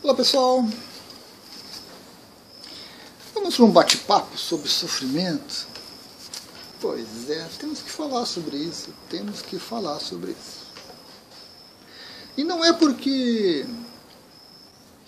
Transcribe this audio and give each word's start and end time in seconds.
Olá 0.00 0.14
pessoal, 0.14 0.64
vamos 3.34 3.56
para 3.56 3.64
um 3.64 3.70
bate-papo 3.70 4.38
sobre 4.38 4.68
sofrimento? 4.68 5.66
Pois 6.80 7.28
é, 7.28 7.44
temos 7.58 7.80
que 7.80 7.90
falar 7.90 8.24
sobre 8.24 8.58
isso, 8.58 8.94
temos 9.10 9.42
que 9.42 9.58
falar 9.58 9.98
sobre 9.98 10.30
isso. 10.30 10.68
E 12.36 12.44
não 12.44 12.64
é 12.64 12.72
porque 12.72 13.66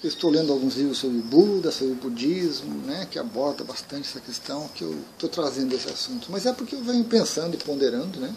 estou 0.02 0.29
lendo 0.29 0.52
alguns 0.52 0.74
livros 0.74 0.98
sobre 0.98 1.18
Buda, 1.18 1.70
sobre 1.70 1.95
budismo, 1.95 2.75
né, 2.84 3.07
que 3.09 3.18
aborda 3.18 3.62
bastante 3.62 4.09
essa 4.09 4.20
questão, 4.20 4.66
que 4.75 4.82
eu 4.82 5.04
estou 5.12 5.29
trazendo 5.29 5.72
esse 5.72 5.88
assunto, 5.88 6.32
mas 6.32 6.46
é 6.46 6.52
porque 6.52 6.75
eu 6.75 6.82
venho 6.82 7.04
pensando 7.04 7.54
e 7.54 7.59
ponderando, 7.59 8.18
né, 8.18 8.34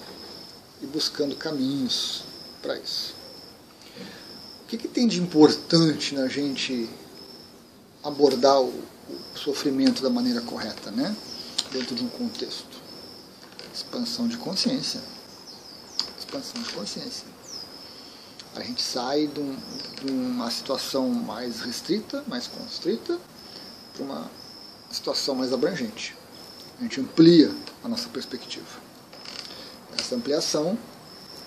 e 0.83 0.85
buscando 0.85 1.35
caminhos 1.35 2.21
para 2.61 2.77
isso. 2.77 3.22
Que, 4.73 4.77
que, 4.79 4.87
tem 4.87 5.07
de 5.07 5.21
importante 5.21 6.15
na 6.15 6.27
gente 6.27 6.89
abordar 8.03 8.59
o, 8.59 8.69
o 8.69 9.37
sofrimento 9.37 10.01
da 10.01 10.09
maneira 10.09 10.41
correta, 10.41 10.89
né, 10.89 11.15
dentro 11.71 11.93
de 11.93 12.03
um 12.03 12.09
contexto? 12.09 12.81
Expansão 13.71 14.27
de 14.27 14.35
consciência. 14.35 14.99
Expansão 16.17 16.59
de 16.59 16.69
consciência. 16.69 17.27
A 18.55 18.63
gente 18.63 18.81
sai 18.81 19.27
de, 19.27 19.39
um, 19.39 19.55
de 20.03 20.11
uma 20.11 20.49
situação 20.49 21.07
mais 21.07 21.61
restrita, 21.61 22.23
mais 22.27 22.47
constrita, 22.47 23.19
para 23.93 24.03
uma 24.03 24.31
situação 24.89 25.35
mais 25.35 25.53
abrangente. 25.53 26.15
A 26.79 26.81
gente 26.81 26.99
amplia 26.99 27.55
a 27.83 27.87
nossa 27.87 28.09
perspectiva. 28.09 28.65
Essa 29.99 30.15
ampliação, 30.15 30.75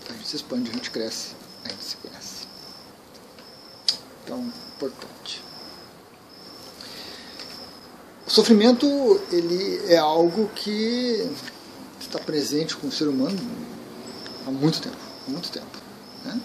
a 0.08 0.12
gente 0.12 0.28
se 0.28 0.36
expande, 0.36 0.70
a 0.70 0.74
gente 0.74 0.92
cresce, 0.92 1.34
a 1.64 1.68
gente 1.70 1.82
se 1.82 1.96
conhece. 1.96 2.25
Então, 4.26 4.44
importante. 4.76 5.40
O 8.26 8.30
sofrimento 8.30 8.84
ele 9.30 9.80
é 9.86 9.98
algo 9.98 10.48
que 10.48 11.30
está 12.00 12.18
presente 12.18 12.74
com 12.74 12.88
o 12.88 12.92
ser 12.92 13.06
humano 13.06 13.38
há 14.44 14.50
muito 14.50 14.82
tempo, 14.82 14.96
há 15.28 15.30
muito 15.30 15.48
tempo. 15.48 15.78
Né? 16.24 16.40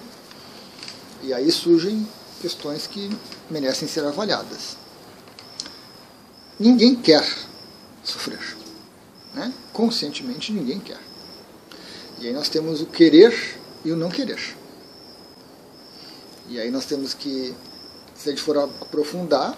E 1.23 1.33
aí 1.33 1.51
surgem 1.51 2.07
questões 2.39 2.85
que 2.85 3.09
merecem 3.49 3.87
ser 3.87 4.05
avaliadas. 4.05 4.77
Ninguém 6.59 6.95
quer 6.95 7.27
sofrer. 8.03 8.57
Né? 9.33 9.51
Conscientemente 9.73 10.51
ninguém 10.51 10.79
quer. 10.79 10.99
E 12.19 12.27
aí 12.27 12.33
nós 12.33 12.47
temos 12.47 12.79
o 12.79 12.85
querer 12.85 13.59
e 13.83 13.91
o 13.91 13.97
não 13.97 14.11
querer. 14.11 14.61
E 16.51 16.59
aí 16.59 16.69
nós 16.69 16.85
temos 16.85 17.13
que, 17.13 17.55
se 18.21 18.29
a 18.29 18.31
gente 18.31 18.43
for 18.43 18.55
aprofundar, 18.55 19.57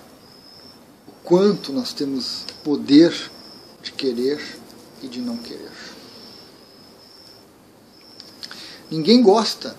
o 1.06 1.12
quanto 1.26 1.74
nós 1.74 1.92
temos 1.92 2.46
poder 2.64 3.14
de 3.82 3.92
querer 3.92 4.42
e 5.02 5.08
de 5.10 5.20
não 5.20 5.36
querer. 5.36 5.72
Ninguém 8.90 9.22
gosta 9.22 9.76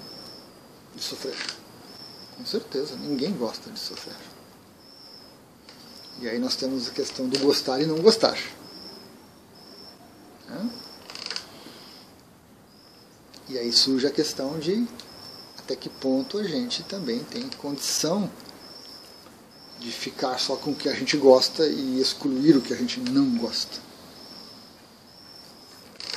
de 0.94 1.02
sofrer. 1.02 1.36
Com 2.36 2.44
certeza, 2.44 2.94
ninguém 2.96 3.32
gosta 3.32 3.70
de 3.70 3.78
sofrer. 3.78 4.16
E 6.20 6.28
aí 6.28 6.38
nós 6.38 6.54
temos 6.54 6.86
a 6.86 6.90
questão 6.90 7.26
do 7.26 7.38
gostar 7.38 7.80
e 7.80 7.86
não 7.86 7.96
gostar. 8.02 8.36
E 13.48 13.58
aí 13.58 13.72
surge 13.72 14.06
a 14.06 14.10
questão 14.10 14.58
de 14.58 14.86
até 15.58 15.74
que 15.74 15.88
ponto 15.88 16.36
a 16.36 16.44
gente 16.44 16.82
também 16.82 17.24
tem 17.24 17.48
condição 17.56 18.30
de 19.84 19.92
ficar 19.92 20.38
só 20.38 20.56
com 20.56 20.70
o 20.70 20.74
que 20.74 20.88
a 20.88 20.94
gente 20.94 21.14
gosta 21.18 21.66
e 21.66 22.00
excluir 22.00 22.56
o 22.56 22.62
que 22.62 22.72
a 22.72 22.76
gente 22.76 22.98
não 23.00 23.36
gosta. 23.36 23.78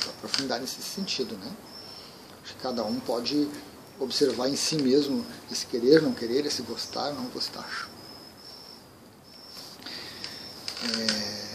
Aprofundar 0.08 0.58
nesse 0.58 0.80
sentido, 0.80 1.36
né? 1.36 1.52
Acho 2.42 2.54
que 2.54 2.62
cada 2.62 2.82
um 2.82 2.98
pode 2.98 3.46
observar 4.00 4.48
em 4.48 4.56
si 4.56 4.76
mesmo 4.76 5.22
esse 5.52 5.66
querer, 5.66 6.00
não 6.00 6.14
querer, 6.14 6.46
esse 6.46 6.62
gostar, 6.62 7.12
não 7.12 7.26
gostar. 7.26 7.90
É, 10.84 11.48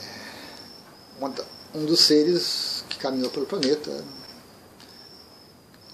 um 1.74 1.86
dos 1.86 2.02
seres 2.02 2.86
que 2.90 3.00
caminhou 3.00 3.32
pelo 3.32 3.48
planeta, 3.48 4.06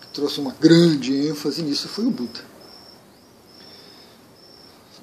que 0.01 0.07
trouxe 0.07 0.41
uma 0.41 0.51
grande 0.51 1.29
ênfase 1.29 1.61
nisso, 1.61 1.87
foi 1.87 2.05
o 2.05 2.11
Buda. 2.11 2.58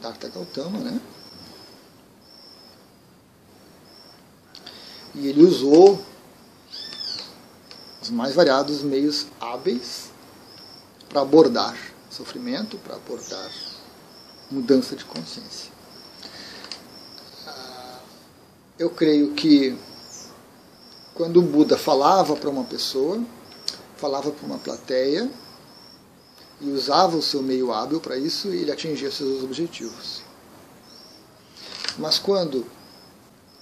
Siddhartha 0.06 0.28
Gautama, 0.28 0.78
né? 0.78 1.00
E 5.14 5.26
ele 5.28 5.42
usou 5.42 6.00
os 8.02 8.10
mais 8.10 8.34
variados 8.34 8.82
meios 8.82 9.26
hábeis 9.40 10.10
para 11.08 11.22
abordar 11.22 11.76
sofrimento, 12.10 12.76
para 12.78 12.96
abordar 12.96 13.50
mudança 14.50 14.94
de 14.94 15.04
consciência. 15.04 15.72
Ah, 17.46 17.98
eu 18.78 18.90
creio 18.90 19.32
que 19.32 19.76
quando 21.14 21.38
o 21.38 21.42
Buda 21.42 21.78
falava 21.78 22.36
para 22.36 22.50
uma 22.50 22.64
pessoa, 22.64 23.22
falava 23.96 24.30
para 24.30 24.46
uma 24.46 24.58
plateia 24.58 25.30
e 26.60 26.70
usava 26.70 27.16
o 27.16 27.22
seu 27.22 27.42
meio 27.42 27.72
hábil 27.72 28.00
para 28.00 28.16
isso, 28.16 28.48
ele 28.48 28.72
atingia 28.72 29.10
seus 29.10 29.42
objetivos. 29.42 30.22
Mas 31.98 32.18
quando 32.18 32.66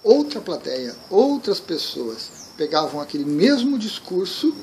outra 0.03 0.41
plateia, 0.41 0.95
outras 1.11 1.61
pessoas 1.61 2.51
pegavam 2.57 3.01
aquele 3.01 3.25
mesmo 3.25 3.79
discurso 3.79 4.55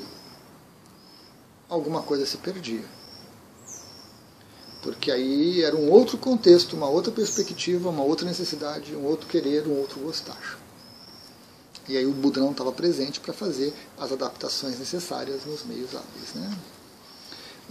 alguma 1.68 2.02
coisa 2.02 2.26
se 2.26 2.36
perdia. 2.36 2.84
Porque 4.82 5.10
aí 5.10 5.62
era 5.62 5.76
um 5.76 5.90
outro 5.90 6.18
contexto, 6.18 6.74
uma 6.74 6.88
outra 6.88 7.12
perspectiva, 7.12 7.88
uma 7.88 8.02
outra 8.02 8.26
necessidade, 8.26 8.94
um 8.94 9.04
outro 9.04 9.28
querer, 9.28 9.66
um 9.66 9.78
outro 9.78 10.00
gostar. 10.00 10.58
E 11.88 11.96
aí 11.96 12.04
o 12.04 12.12
Buda 12.12 12.40
não 12.40 12.50
estava 12.50 12.72
presente 12.72 13.20
para 13.20 13.32
fazer 13.32 13.72
as 13.98 14.12
adaptações 14.12 14.78
necessárias 14.78 15.44
nos 15.46 15.64
meios 15.64 15.94
hábeis. 15.94 16.34
Né? 16.34 16.58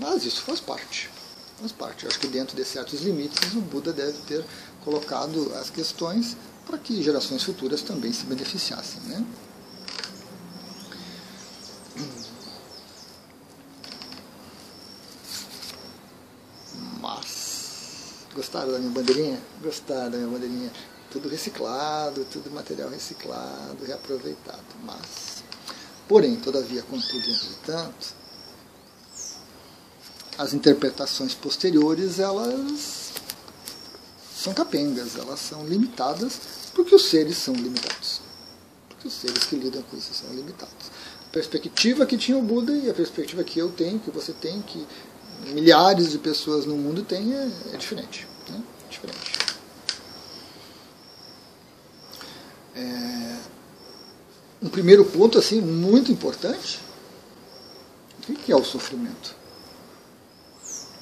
Mas 0.02 0.26
isso 0.26 0.42
faz 0.42 0.60
parte. 0.60 1.12
Faz 1.60 1.72
parte. 1.72 2.06
Eu 2.06 2.10
acho 2.10 2.20
que 2.20 2.26
dentro 2.26 2.56
de 2.56 2.66
certos 2.66 3.02
limites 3.02 3.54
o 3.54 3.62
Buda 3.62 3.94
deve 3.94 4.18
ter 4.24 4.44
colocado 4.84 5.54
as 5.62 5.70
questões 5.70 6.36
para 6.66 6.80
que 6.80 7.04
gerações 7.04 7.44
futuras 7.44 7.84
também 7.84 8.12
se 8.12 8.26
beneficiassem. 8.26 9.00
Né? 9.02 9.24
Gostaram 18.34 18.72
da 18.72 18.80
minha 18.80 18.92
bandeirinha? 18.92 19.40
Gostaram 19.62 20.10
da 20.10 20.18
minha 20.18 20.30
bandeirinha? 20.30 20.72
Tudo 21.12 21.30
reciclado, 21.30 22.26
tudo 22.32 22.50
material 22.50 22.90
reciclado, 22.90 23.86
reaproveitado. 23.86 24.64
Mas, 24.84 25.44
porém, 26.08 26.38
todavia, 26.38 26.82
contudo 26.82 27.30
entretanto, 27.30 28.21
as 30.42 30.56
interpretações 30.56 31.36
posteriores, 31.36 32.18
elas 32.18 33.12
são 34.36 34.56
capengas, 34.56 35.16
elas 35.16 35.40
são 35.40 35.68
limitadas 35.68 36.40
porque 36.74 36.96
os 36.96 37.06
seres 37.06 37.38
são 37.38 37.54
limitados. 37.54 38.22
Porque 38.90 39.08
os 39.08 39.14
seres 39.14 39.44
que 39.44 39.56
lidam 39.56 39.84
com 39.84 39.96
isso 39.96 40.12
são 40.16 40.34
limitados. 40.34 40.90
A 41.28 41.32
perspectiva 41.32 42.08
que 42.08 42.18
tinha 42.18 42.36
o 42.36 42.42
Buda 42.42 42.72
e 42.72 42.90
a 42.90 42.94
perspectiva 42.94 43.44
que 43.44 43.60
eu 43.60 43.70
tenho, 43.70 44.00
que 44.00 44.10
você 44.10 44.34
tem, 44.34 44.64
que 44.64 44.84
milhares 45.54 46.10
de 46.10 46.18
pessoas 46.18 46.66
no 46.66 46.76
mundo 46.76 47.04
têm, 47.04 47.36
é, 47.36 47.52
é 47.74 47.78
diferente 47.78 48.28
né? 48.50 48.64
diferente. 48.90 49.32
É, 52.76 53.38
um 54.60 54.70
primeiro 54.70 55.06
ponto 55.06 55.38
assim 55.38 55.62
muito 55.62 56.12
importante, 56.12 56.80
o 58.28 58.34
que 58.34 58.52
é 58.52 58.56
o 58.56 58.64
sofrimento? 58.64 59.41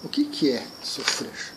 O 0.04 0.08
que 0.08 0.50
é 0.50 0.66
sofrer? 0.82 1.54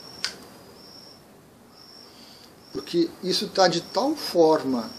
Porque 2.72 3.08
isso 3.22 3.44
está 3.44 3.68
de 3.68 3.80
tal 3.80 4.16
forma 4.16 4.90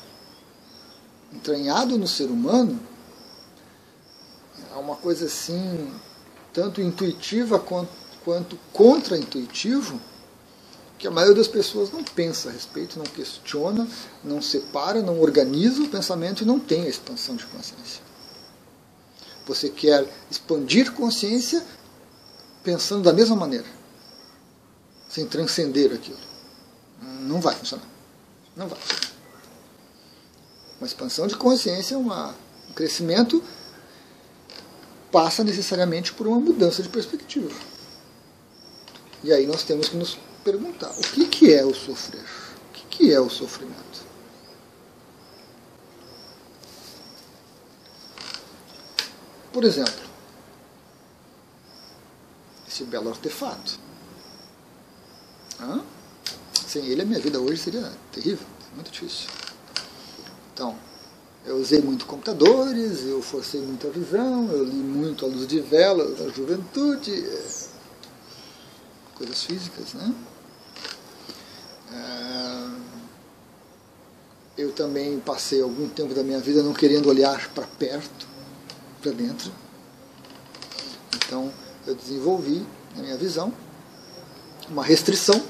entranhado 1.33 1.97
no 1.97 2.07
ser 2.07 2.25
humano, 2.25 2.79
é 4.71 4.75
uma 4.75 4.95
coisa 4.95 5.25
assim, 5.25 5.91
tanto 6.53 6.79
intuitiva 6.79 7.59
quanto, 7.59 7.89
quanto 8.23 8.59
contra-intuitivo, 8.71 9.99
que 10.97 11.07
a 11.07 11.11
maioria 11.11 11.35
das 11.35 11.47
pessoas 11.47 11.91
não 11.91 12.03
pensa 12.03 12.49
a 12.49 12.51
respeito, 12.51 12.97
não 12.97 13.05
questiona, 13.05 13.87
não 14.23 14.41
separa, 14.41 15.01
não 15.01 15.19
organiza 15.19 15.81
o 15.81 15.89
pensamento 15.89 16.43
e 16.43 16.45
não 16.45 16.59
tem 16.59 16.83
a 16.83 16.89
expansão 16.89 17.35
de 17.35 17.45
consciência. 17.47 18.01
Você 19.45 19.69
quer 19.69 20.07
expandir 20.31 20.93
consciência 20.93 21.65
pensando 22.63 23.03
da 23.03 23.13
mesma 23.13 23.35
maneira, 23.35 23.65
sem 25.09 25.27
transcender 25.27 25.93
aquilo. 25.93 26.17
não 27.01 27.41
vai 27.41 27.55
funcionar. 27.55 27.85
Não 28.55 28.67
vai. 28.67 28.79
Uma 30.79 30.87
expansão 30.87 31.27
de 31.27 31.35
consciência, 31.35 31.97
uma, 31.97 32.35
um 32.69 32.73
crescimento, 32.73 33.43
passa 35.11 35.43
necessariamente 35.43 36.13
por 36.13 36.27
uma 36.27 36.39
mudança 36.39 36.81
de 36.81 36.89
perspectiva. 36.89 37.49
E 39.23 39.31
aí 39.31 39.45
nós 39.45 39.63
temos 39.63 39.89
que 39.89 39.97
nos 39.97 40.17
perguntar: 40.43 40.89
o 40.91 41.01
que, 41.01 41.27
que 41.27 41.53
é 41.53 41.65
o 41.65 41.73
sofrer? 41.73 42.25
O 42.69 42.73
que, 42.73 42.85
que 42.89 43.13
é 43.13 43.19
o 43.19 43.29
sofrimento? 43.29 44.03
Por 49.51 49.63
exemplo, 49.63 50.12
esse 52.73 52.83
belo 52.85 53.09
artefato. 53.09 53.79
Hã? 55.61 55.81
Sem 56.67 56.87
ele, 56.87 57.03
a 57.03 57.05
minha 57.05 57.19
vida 57.19 57.39
hoje 57.39 57.61
seria 57.61 57.91
terrível, 58.11 58.47
muito 58.73 58.91
difícil. 58.91 59.29
Então, 60.53 60.75
eu 61.45 61.57
usei 61.57 61.81
muito 61.81 62.05
computadores, 62.05 63.05
eu 63.05 63.21
forcei 63.21 63.61
muita 63.61 63.89
visão, 63.89 64.49
eu 64.51 64.63
li 64.63 64.73
muito 64.73 65.23
a 65.23 65.27
luz 65.27 65.45
de 65.45 65.59
velas 65.59 66.17
da 66.17 66.29
juventude, 66.29 67.11
coisas 69.15 69.43
físicas, 69.43 69.93
né? 69.93 70.15
É, 71.91 72.63
eu 74.57 74.71
também 74.71 75.19
passei 75.19 75.61
algum 75.61 75.87
tempo 75.89 76.13
da 76.15 76.23
minha 76.23 76.39
vida 76.39 76.63
não 76.63 76.73
querendo 76.73 77.07
olhar 77.07 77.49
para 77.49 77.67
perto, 77.67 78.27
para 79.01 79.11
dentro. 79.11 79.51
Então, 81.15 81.51
eu 81.85 81.95
desenvolvi 81.95 82.65
na 82.95 83.03
minha 83.03 83.17
visão 83.17 83.53
uma 84.69 84.83
restrição 84.83 85.43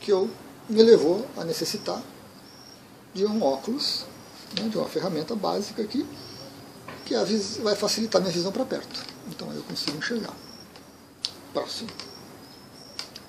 que 0.00 0.10
eu 0.10 0.30
me 0.68 0.82
levou 0.82 1.26
a 1.36 1.44
necessitar 1.44 2.02
de 3.14 3.26
um 3.26 3.42
óculos, 3.42 4.06
né, 4.58 4.68
de 4.68 4.78
uma 4.78 4.88
ferramenta 4.88 5.34
básica 5.34 5.82
aqui, 5.82 6.06
que 7.04 7.14
vai 7.60 7.74
facilitar 7.74 8.20
minha 8.20 8.32
visão 8.32 8.52
para 8.52 8.64
perto. 8.64 9.04
Então 9.28 9.52
eu 9.52 9.62
consigo 9.64 9.98
enxergar. 9.98 10.34
Próximo. 11.52 11.90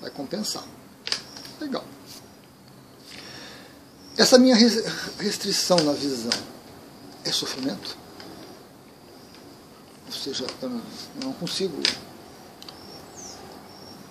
Vai 0.00 0.10
compensar. 0.10 0.64
Legal. 1.60 1.84
Essa 4.16 4.38
minha 4.38 4.54
restrição 5.18 5.76
na 5.78 5.92
visão 5.92 6.30
é 7.24 7.32
sofrimento? 7.32 8.01
Seja, 10.22 10.46
eu 10.62 10.70
não 11.24 11.32
consigo 11.32 11.76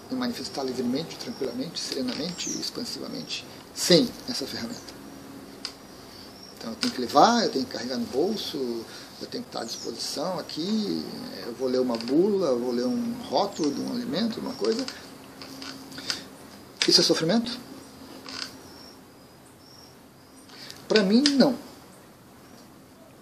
me 0.10 0.18
manifestar 0.18 0.62
livremente, 0.62 1.16
tranquilamente, 1.16 1.80
serenamente 1.80 2.50
expansivamente 2.50 3.46
sem 3.74 4.10
essa 4.28 4.46
ferramenta. 4.46 4.94
Então 6.58 6.72
eu 6.72 6.76
tenho 6.76 6.94
que 6.94 7.00
levar, 7.00 7.46
eu 7.46 7.50
tenho 7.50 7.66
que 7.66 7.72
carregar 7.72 7.98
no 7.98 8.06
bolso, 8.08 8.58
eu 9.22 9.28
tenho 9.28 9.42
que 9.42 9.50
estar 9.50 9.62
à 9.62 9.64
disposição 9.64 10.38
aqui, 10.38 11.02
eu 11.46 11.54
vou 11.54 11.70
ler 11.70 11.80
uma 11.80 11.96
bula, 11.96 12.48
eu 12.48 12.60
vou 12.60 12.74
ler 12.74 12.86
um 12.86 13.14
rótulo 13.30 13.72
de 13.72 13.80
um 13.80 13.94
alimento, 13.94 14.42
uma 14.42 14.54
coisa. 14.56 14.86
Isso 16.86 17.00
é 17.00 17.04
sofrimento? 17.06 17.58
Para 20.90 21.04
mim, 21.04 21.24
não. 21.38 21.58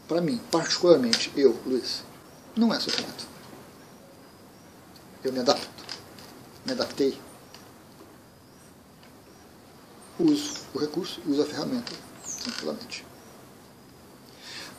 Para 0.08 0.22
mim, 0.22 0.42
particularmente, 0.50 1.32
eu, 1.38 1.56
Luiz, 1.68 2.09
não 2.60 2.74
é 2.74 2.80
sofrimento. 2.80 3.26
Eu 5.24 5.32
me 5.32 5.40
adapto, 5.40 5.84
me 6.66 6.74
adaptei. 6.74 7.18
Uso 10.20 10.60
o 10.74 10.80
recurso, 10.80 11.22
uso 11.26 11.42
a 11.42 11.46
ferramenta, 11.46 11.92
tranquilamente. 12.44 13.06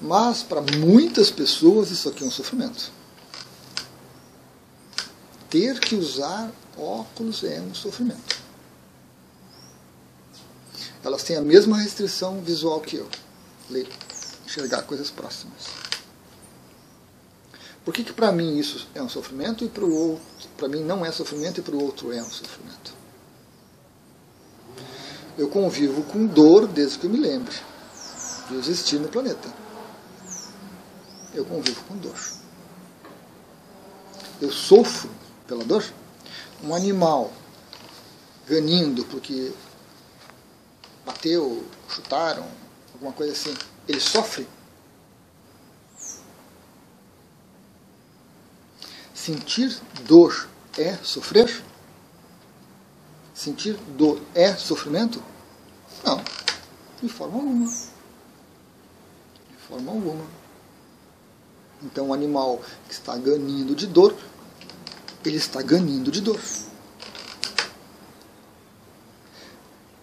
Mas 0.01 0.43
para 0.43 0.61
muitas 0.61 1.31
pessoas 1.31 1.91
isso 1.91 2.09
aqui 2.09 2.23
é 2.23 2.27
um 2.27 2.31
sofrimento. 2.31 2.93
Ter 5.49 5.81
que 5.81 5.97
usar 5.97 6.51
óculos 6.77 7.43
é 7.43 7.61
um 7.61 7.75
sofrimento. 7.75 8.39
Elas 11.03 11.23
têm 11.23 11.37
a 11.37 11.43
mesma 11.43 11.79
restrição 11.79 12.41
visual 12.43 12.81
que 12.81 12.97
eu. 12.97 13.09
Ler, 13.71 13.89
enxergar 14.47 14.83
coisas 14.83 15.11
próximas. 15.11 15.80
Por 17.85 17.95
que, 17.95 18.05
que 18.05 18.13
para 18.13 18.31
mim 18.31 18.59
isso 18.59 18.87
é 18.95 19.03
um 19.03 19.09
sofrimento 19.09 19.65
e 19.65 19.69
para 19.69 19.85
o 19.85 19.95
outro, 19.95 20.49
para 20.57 20.69
mim 20.69 20.83
não 20.83 21.05
é 21.05 21.11
sofrimento 21.11 21.61
e 21.61 21.63
para 21.63 21.75
o 21.75 21.83
outro 21.83 22.13
é 22.13 22.23
um 22.23 22.31
sofrimento? 22.31 22.93
Eu 25.39 25.49
convivo 25.49 26.03
com 26.03 26.27
dor 26.27 26.67
desde 26.67 26.99
que 26.99 27.07
eu 27.07 27.11
me 27.11 27.19
lembre 27.19 27.55
de 28.49 28.57
existir 28.57 28.99
no 28.99 29.09
planeta 29.09 29.49
eu 31.35 31.45
convivo 31.45 31.83
com 31.85 31.97
dor. 31.97 32.19
Eu 34.41 34.51
sofro 34.51 35.11
pela 35.47 35.65
dor. 35.65 35.85
Um 36.63 36.75
animal 36.75 37.33
ganindo 38.47 39.05
porque 39.07 39.53
bateu, 41.05 41.65
chutaram, 41.89 42.47
alguma 42.93 43.13
coisa 43.13 43.33
assim, 43.33 43.57
ele 43.89 44.01
sofre. 44.01 44.47
Sentir 49.31 49.81
dor 50.09 50.49
é 50.77 50.97
sofrer? 51.05 51.63
Sentir 53.33 53.75
dor 53.97 54.21
é 54.35 54.57
sofrimento? 54.57 55.23
Não, 56.05 56.21
de 57.01 57.09
forma 57.09 57.37
alguma. 57.37 57.69
De 57.69 59.57
forma 59.69 59.93
alguma. 59.93 60.27
Então, 61.81 62.09
o 62.09 62.13
animal 62.13 62.61
que 62.89 62.93
está 62.93 63.17
ganindo 63.17 63.73
de 63.77 63.87
dor, 63.87 64.17
ele 65.25 65.37
está 65.37 65.63
ganindo 65.63 66.11
de 66.11 66.21
dor. 66.21 66.41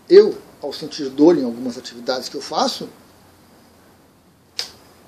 Eu, 0.08 0.42
ao 0.62 0.72
sentir 0.72 1.10
dor 1.10 1.38
em 1.38 1.44
algumas 1.44 1.78
atividades 1.78 2.30
que 2.30 2.38
eu 2.38 2.42
faço, 2.42 2.88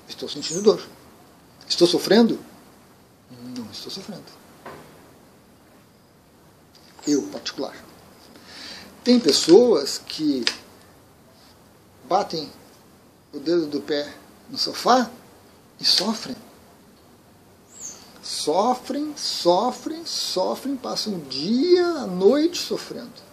estou 0.06 0.28
sentindo 0.28 0.60
dor. 0.60 0.86
Estou 1.66 1.88
sofrendo? 1.88 2.49
Não 3.70 3.74
estou 3.74 3.92
sofrendo. 3.92 4.24
Eu, 7.06 7.22
particular. 7.28 7.74
Tem 9.04 9.20
pessoas 9.20 9.98
que 9.98 10.44
batem 12.04 12.50
o 13.32 13.38
dedo 13.38 13.66
do 13.66 13.80
pé 13.80 14.12
no 14.50 14.58
sofá 14.58 15.08
e 15.78 15.84
sofrem 15.84 16.36
sofrem, 18.30 19.12
sofrem, 19.16 20.06
sofrem, 20.06 20.76
passam 20.76 21.14
o 21.14 21.20
dia, 21.20 21.84
a 21.84 22.06
noite 22.06 22.58
sofrendo. 22.58 23.30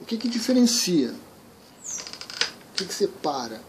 O 0.00 0.04
que, 0.04 0.16
que 0.16 0.28
diferencia? 0.28 1.10
O 1.10 2.74
que, 2.74 2.84
que 2.84 2.94
separa? 2.94 3.60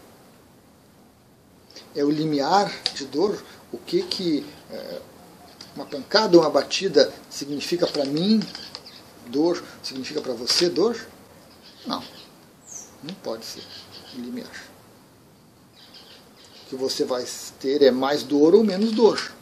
É 1.94 2.04
o 2.04 2.10
limiar 2.10 2.70
de 2.94 3.06
dor? 3.06 3.42
O 3.72 3.78
que, 3.78 4.02
que 4.02 4.44
é, 4.70 5.00
uma 5.74 5.86
pancada 5.86 6.36
ou 6.36 6.42
uma 6.42 6.50
batida 6.50 7.12
significa 7.28 7.86
para 7.86 8.04
mim 8.04 8.40
dor, 9.26 9.62
significa 9.82 10.20
para 10.20 10.34
você 10.34 10.68
dor? 10.68 10.96
Não. 11.86 12.02
Não 13.02 13.14
pode 13.22 13.44
ser 13.44 13.64
o 14.14 14.20
limiar 14.20 14.74
que 16.74 16.76
você 16.76 17.04
vai 17.04 17.24
ter 17.60 17.82
é 17.82 17.90
mais 17.90 18.22
dor 18.22 18.54
ou 18.54 18.64
menos 18.64 18.92
dor. 18.92 19.32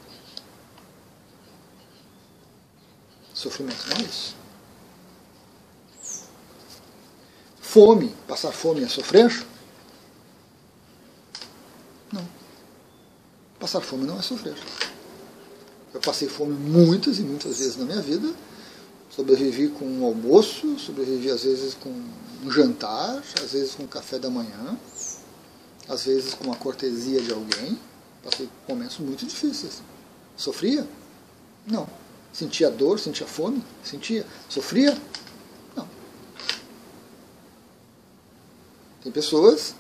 Sofrimento 3.33 3.89
não 3.89 3.97
é 3.97 4.03
isso. 4.03 4.37
Fome, 7.61 8.15
passar 8.29 8.53
fome 8.53 8.85
é 8.85 8.89
sofrer? 8.89 9.47
Não. 12.13 12.29
Passar 13.59 13.81
fome 13.81 14.05
não 14.05 14.19
é 14.19 14.23
sofrer. 14.23 14.57
Eu 15.93 16.01
passei 16.01 16.29
fome 16.29 16.55
muitas 16.55 17.19
e 17.19 17.23
muitas 17.23 17.59
vezes 17.59 17.77
na 17.77 17.85
minha 17.85 18.01
vida. 18.01 18.33
Sobrevivi 19.11 19.69
com 19.69 19.85
um 19.85 20.05
almoço, 20.05 20.79
sobrevivi 20.79 21.31
às 21.31 21.45
vezes 21.45 21.75
com 21.75 21.91
um 21.91 22.51
jantar, 22.51 23.23
às 23.43 23.53
vezes 23.53 23.75
com 23.75 23.83
um 23.83 23.87
café 23.87 24.19
da 24.19 24.31
manhã 24.31 24.79
às 25.89 26.05
vezes 26.05 26.35
com 26.35 26.51
a 26.53 26.57
cortesia 26.57 27.21
de 27.21 27.33
alguém. 27.33 27.79
Passei 28.23 28.49
momentos 28.69 28.99
muito 28.99 29.27
difíceis. 29.27 29.83
Sofria? 30.37 30.87
Não. 31.67 31.89
Sentia 32.33 32.71
dor, 32.71 32.99
sentia 32.99 33.27
fome? 33.27 33.63
Sentia. 33.85 34.27
Sofria? 34.49 34.97
Não. 35.77 35.89
Tem 39.03 39.13
pessoas 39.13 39.75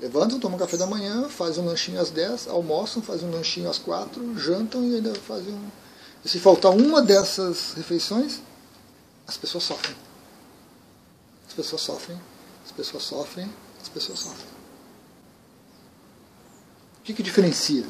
levantam, 0.00 0.38
tomam 0.38 0.58
café 0.58 0.76
da 0.76 0.86
manhã, 0.86 1.28
fazem 1.28 1.62
um 1.62 1.66
lanchinho 1.66 2.00
às 2.00 2.10
10, 2.10 2.48
almoçam, 2.48 3.02
fazem 3.02 3.28
um 3.28 3.32
lanchinho 3.32 3.68
às 3.68 3.78
4, 3.78 4.38
jantam 4.38 4.84
e 4.84 4.96
ainda 4.96 5.14
fazem 5.14 5.52
um. 5.52 5.68
E 6.24 6.28
se 6.28 6.38
faltar 6.38 6.72
uma 6.72 7.02
dessas 7.02 7.74
refeições, 7.74 8.40
as 9.26 9.36
pessoas 9.36 9.64
sofrem. 9.64 9.96
As 11.46 11.54
pessoas 11.54 11.82
sofrem, 11.82 12.20
as 12.64 12.72
pessoas 12.72 13.02
sofrem, 13.02 13.54
as 13.80 13.88
pessoas 13.88 14.18
sofrem. 14.20 14.58
O 16.98 17.02
que, 17.02 17.14
que 17.14 17.22
diferencia? 17.22 17.84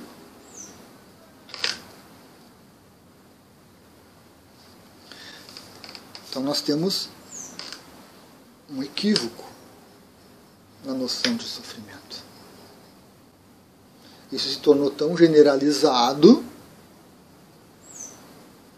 Então 6.31 6.43
nós 6.43 6.61
temos 6.61 7.09
um 8.71 8.83
equívoco 8.83 9.45
na 10.85 10.95
noção 10.95 11.37
de 11.37 11.45
sofrimento. 11.45 12.25
Isso 14.31 14.49
se 14.49 14.59
tornou 14.59 14.91
tão 14.91 15.17
generalizado 15.17 16.45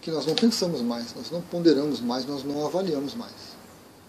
que 0.01 0.11
nós 0.11 0.27
não 0.27 0.35
pensamos 0.35 0.81
mais, 0.81 1.15
nós 1.15 1.31
não 1.31 1.43
ponderamos 1.43 2.01
mais, 2.01 2.25
nós 2.25 2.45
não 2.45 2.65
avaliamos 2.65 3.15
mais. 3.15 3.33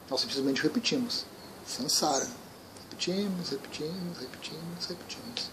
Nós 0.09 0.21
simplesmente 0.21 0.61
repetimos. 0.61 1.25
Sansara. 1.67 2.27
Repetimos, 2.89 3.49
repetimos, 3.49 4.17
repetimos, 4.19 4.85
repetimos. 4.87 5.49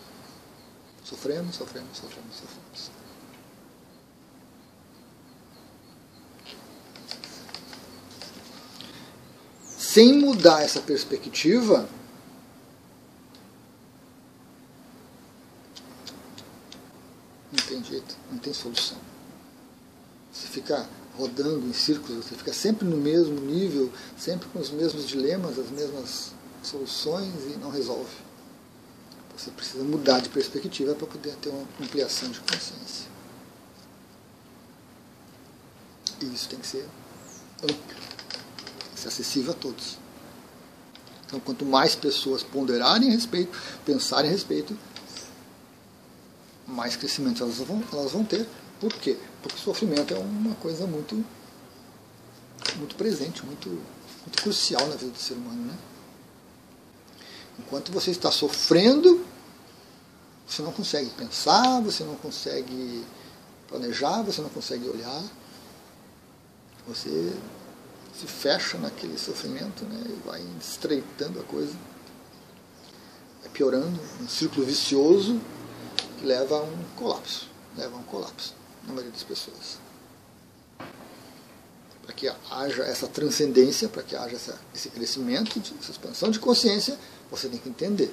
Sofremos, 1.04 1.56
sofremos, 1.56 1.96
sofremos, 1.96 2.36
sofremos. 2.36 2.90
Sem 9.78 10.18
mudar 10.18 10.62
essa 10.62 10.82
perspectiva, 10.82 11.88
não 17.50 17.66
tem 17.66 17.82
jeito, 17.82 18.17
não 18.30 18.38
tem 18.38 18.52
solução. 18.52 18.98
Você 20.32 20.46
fica 20.46 20.88
rodando 21.16 21.66
em 21.66 21.72
círculos, 21.72 22.24
você 22.24 22.34
fica 22.34 22.52
sempre 22.52 22.86
no 22.86 22.96
mesmo 22.96 23.40
nível, 23.40 23.92
sempre 24.16 24.48
com 24.48 24.60
os 24.60 24.70
mesmos 24.70 25.06
dilemas, 25.08 25.58
as 25.58 25.70
mesmas 25.70 26.32
soluções 26.62 27.34
e 27.46 27.58
não 27.58 27.70
resolve. 27.70 28.28
Você 29.36 29.50
precisa 29.50 29.84
mudar 29.84 30.20
de 30.20 30.28
perspectiva 30.28 30.94
para 30.94 31.06
poder 31.06 31.34
ter 31.36 31.48
uma 31.48 31.64
ampliação 31.80 32.28
de 32.28 32.40
consciência. 32.40 33.06
E 36.20 36.24
isso 36.26 36.48
tem 36.48 36.58
que 36.58 36.66
ser 36.66 36.84
amplo, 37.62 37.76
tem 37.76 38.94
que 38.94 39.00
ser 39.00 39.08
acessível 39.08 39.52
a 39.52 39.54
todos. 39.54 39.96
Então, 41.26 41.38
quanto 41.40 41.64
mais 41.64 41.94
pessoas 41.94 42.42
ponderarem 42.42 43.10
a 43.10 43.12
respeito, 43.12 43.56
pensarem 43.84 44.30
a 44.30 44.32
respeito, 44.32 44.76
mais 46.68 46.94
crescimento 46.94 47.42
elas 47.42 47.56
vão, 47.58 47.82
elas 47.92 48.12
vão 48.12 48.24
ter. 48.24 48.46
Por 48.78 48.92
quê? 48.92 49.16
Porque 49.42 49.58
sofrimento 49.58 50.14
é 50.14 50.18
uma 50.18 50.54
coisa 50.56 50.86
muito, 50.86 51.24
muito 52.76 52.94
presente, 52.94 53.44
muito, 53.44 53.68
muito 53.68 54.42
crucial 54.42 54.86
na 54.86 54.96
vida 54.96 55.10
do 55.10 55.18
ser 55.18 55.34
humano. 55.34 55.64
Né? 55.64 55.74
Enquanto 57.58 57.90
você 57.90 58.10
está 58.10 58.30
sofrendo, 58.30 59.24
você 60.46 60.62
não 60.62 60.72
consegue 60.72 61.10
pensar, 61.10 61.80
você 61.80 62.04
não 62.04 62.14
consegue 62.16 63.04
planejar, 63.66 64.22
você 64.22 64.40
não 64.40 64.50
consegue 64.50 64.88
olhar. 64.88 65.22
Você 66.86 67.32
se 68.18 68.26
fecha 68.26 68.78
naquele 68.78 69.18
sofrimento 69.18 69.84
né, 69.84 70.02
e 70.06 70.26
vai 70.26 70.42
estreitando 70.60 71.40
a 71.40 71.42
coisa. 71.42 71.76
É 73.44 73.48
piorando, 73.48 73.98
um 74.20 74.28
círculo 74.28 74.66
vicioso 74.66 75.40
leva 76.22 76.56
a 76.56 76.62
um 76.62 76.84
colapso. 76.96 77.46
Leva 77.76 77.96
a 77.96 77.98
um 77.98 78.02
colapso 78.04 78.54
na 78.86 78.92
maioria 78.92 79.12
das 79.12 79.22
pessoas. 79.22 79.78
Para 82.02 82.14
que 82.14 82.30
haja 82.50 82.82
essa 82.84 83.06
transcendência, 83.06 83.88
para 83.88 84.02
que 84.02 84.16
haja 84.16 84.36
essa, 84.36 84.58
esse 84.74 84.88
crescimento, 84.88 85.60
essa 85.80 85.90
expansão 85.90 86.30
de 86.30 86.38
consciência, 86.38 86.98
você 87.30 87.48
tem 87.48 87.58
que 87.58 87.68
entender. 87.68 88.12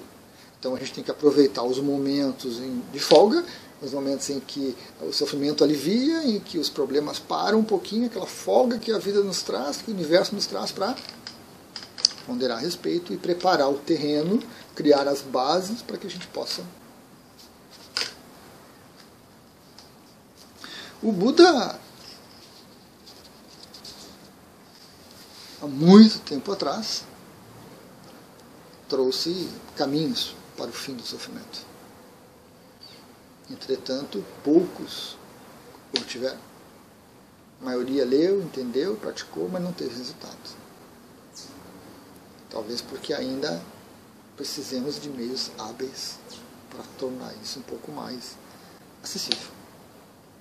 Então 0.60 0.76
a 0.76 0.80
gente 0.80 0.94
tem 0.94 1.04
que 1.04 1.12
aproveitar 1.12 1.64
os 1.64 1.80
momentos 1.80 2.60
de 2.92 3.00
folga, 3.00 3.44
os 3.82 3.94
momentos 3.94 4.30
em 4.30 4.40
que 4.40 4.76
o 5.02 5.12
sofrimento 5.14 5.64
alivia, 5.64 6.24
em 6.26 6.40
que 6.40 6.58
os 6.58 6.70
problemas 6.70 7.20
param 7.20 7.60
um 7.60 7.64
pouquinho, 7.64 8.08
aquela 8.08 8.26
folga 8.26 8.80
que 8.80 8.92
a 8.92 8.98
vida 8.98 9.22
nos 9.22 9.42
traz, 9.42 9.78
que 9.78 9.92
o 9.92 9.94
universo 9.94 10.34
nos 10.34 10.46
traz 10.46 10.72
para 10.72 10.96
ponderar 12.26 12.58
a 12.58 12.62
respeito 12.62 13.14
e 13.14 13.18
preparar 13.18 13.70
o 13.70 13.78
terreno, 13.78 14.42
criar 14.74 15.08
as 15.08 15.22
bases 15.22 15.82
para 15.82 15.98
que 15.98 16.08
a 16.08 16.10
gente 16.10 16.28
possa 16.28 16.64
O 21.06 21.12
Buda, 21.12 21.80
há 25.62 25.68
muito 25.68 26.18
tempo 26.22 26.52
atrás, 26.52 27.04
trouxe 28.90 29.48
caminhos 29.76 30.36
para 30.58 30.72
o 30.72 30.74
fim 30.74 30.96
do 30.96 31.04
sofrimento. 31.04 31.64
Entretanto, 33.52 34.26
poucos 34.44 35.16
obtiveram. 35.96 36.40
A 37.62 37.66
maioria 37.66 38.04
leu, 38.04 38.42
entendeu, 38.42 38.96
praticou, 38.96 39.48
mas 39.48 39.62
não 39.62 39.74
teve 39.74 39.96
resultado. 39.96 40.58
Talvez 42.50 42.82
porque 42.82 43.14
ainda 43.14 43.62
precisemos 44.36 45.00
de 45.00 45.10
meios 45.10 45.52
hábeis 45.60 46.18
para 46.72 46.84
tornar 46.98 47.32
isso 47.44 47.60
um 47.60 47.62
pouco 47.62 47.92
mais 47.92 48.36
acessível 49.04 49.65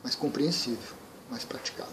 mais 0.05 0.15
compreensível, 0.15 0.95
mais 1.31 1.45
praticável. 1.45 1.93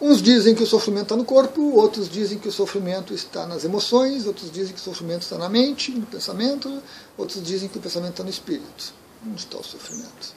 Uns 0.00 0.20
dizem 0.22 0.54
que 0.54 0.62
o 0.62 0.66
sofrimento 0.66 1.04
está 1.04 1.16
no 1.16 1.26
corpo, 1.26 1.76
outros 1.76 2.08
dizem 2.08 2.38
que 2.38 2.48
o 2.48 2.52
sofrimento 2.52 3.12
está 3.12 3.46
nas 3.46 3.64
emoções, 3.64 4.26
outros 4.26 4.50
dizem 4.50 4.74
que 4.74 4.80
o 4.80 4.82
sofrimento 4.82 5.22
está 5.22 5.36
na 5.36 5.48
mente, 5.48 5.92
no 5.92 6.06
pensamento, 6.06 6.82
outros 7.18 7.42
dizem 7.42 7.68
que 7.68 7.78
o 7.78 7.80
pensamento 7.80 8.12
está 8.12 8.24
no 8.24 8.30
espírito. 8.30 8.94
Onde 9.24 9.40
está 9.40 9.58
o 9.58 9.62
sofrimento? 9.62 10.34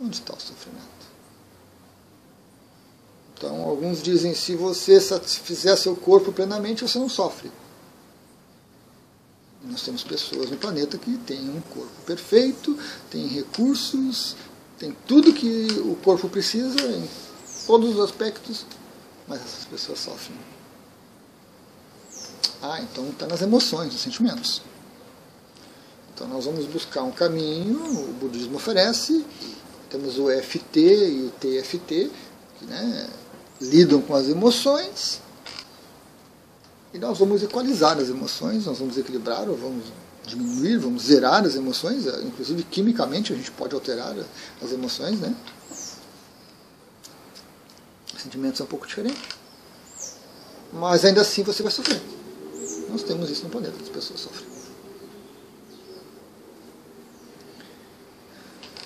Onde 0.00 0.16
está 0.16 0.34
o 0.34 0.40
sofrimento? 0.40 0.88
Então, 3.36 3.62
alguns 3.62 4.02
dizem 4.02 4.34
se 4.34 4.56
você 4.56 4.98
satisfizer 5.00 5.76
seu 5.76 5.94
corpo 5.94 6.32
plenamente, 6.32 6.82
você 6.82 6.98
não 6.98 7.10
sofre. 7.10 7.52
Nós 9.62 9.82
temos 9.82 10.02
pessoas 10.02 10.50
no 10.50 10.56
planeta 10.56 10.96
que 10.96 11.16
têm 11.18 11.50
um 11.50 11.60
corpo 11.60 11.92
perfeito, 12.06 12.78
têm 13.10 13.26
recursos, 13.26 14.34
tem 14.78 14.96
tudo 15.06 15.32
que 15.32 15.66
o 15.84 15.94
corpo 15.96 16.28
precisa 16.28 16.80
em 16.80 17.08
todos 17.66 17.96
os 17.96 18.00
aspectos, 18.00 18.64
mas 19.28 19.40
essas 19.40 19.66
pessoas 19.66 19.98
sofrem. 19.98 20.38
Ah, 22.62 22.80
então 22.80 23.08
está 23.10 23.26
nas 23.26 23.42
emoções, 23.42 23.92
nos 23.92 24.00
sentimentos. 24.00 24.62
Então 26.14 26.26
nós 26.26 26.46
vamos 26.46 26.66
buscar 26.66 27.02
um 27.02 27.12
caminho, 27.12 27.82
o 27.82 28.12
budismo 28.14 28.56
oferece, 28.56 29.24
temos 29.90 30.18
o 30.18 30.30
EFT 30.30 30.78
e 30.78 31.26
o 31.26 31.30
TFT, 31.30 32.10
que 32.58 32.64
né, 32.64 33.10
lidam 33.60 34.00
com 34.00 34.14
as 34.14 34.28
emoções, 34.28 35.20
e 36.92 36.98
nós 36.98 37.18
vamos 37.18 37.42
equalizar 37.42 37.98
as 37.98 38.08
emoções, 38.08 38.66
nós 38.66 38.78
vamos 38.78 38.98
equilibrar 38.98 39.48
ou 39.48 39.56
vamos 39.56 39.84
diminuir, 40.26 40.78
vamos 40.78 41.04
zerar 41.04 41.44
as 41.44 41.54
emoções, 41.54 42.06
eh, 42.06 42.22
inclusive 42.24 42.62
quimicamente 42.64 43.32
a 43.32 43.36
gente 43.36 43.50
pode 43.52 43.74
alterar 43.74 44.14
as 44.62 44.72
emoções, 44.72 45.18
né? 45.20 45.34
Sentimentos 48.18 48.60
é 48.60 48.64
um 48.64 48.66
pouco 48.66 48.86
diferente. 48.86 49.20
Mas 50.72 51.04
ainda 51.04 51.22
assim 51.22 51.42
você 51.42 51.62
vai 51.62 51.72
sofrer. 51.72 52.00
Nós 52.90 53.02
temos 53.02 53.30
isso 53.30 53.44
no 53.44 53.50
planeta, 53.50 53.74
as 53.82 53.88
pessoas 53.88 54.20
sofrem. 54.20 54.48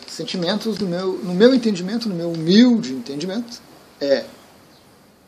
Sentimentos, 0.06 0.78
no 0.78 0.86
meu, 0.86 1.14
no 1.14 1.34
meu 1.34 1.52
entendimento, 1.52 2.08
no 2.08 2.14
meu 2.14 2.30
humilde 2.30 2.92
entendimento, 2.92 3.60
é 4.00 4.24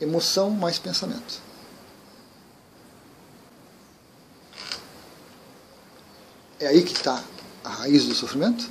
emoção 0.01 0.51
mais 0.51 0.79
pensamento. 0.79 1.46
É 6.59 6.69
aí 6.69 6.83
que 6.83 6.93
está 6.93 7.23
a 7.63 7.69
raiz 7.69 8.07
do 8.07 8.15
sofrimento. 8.15 8.69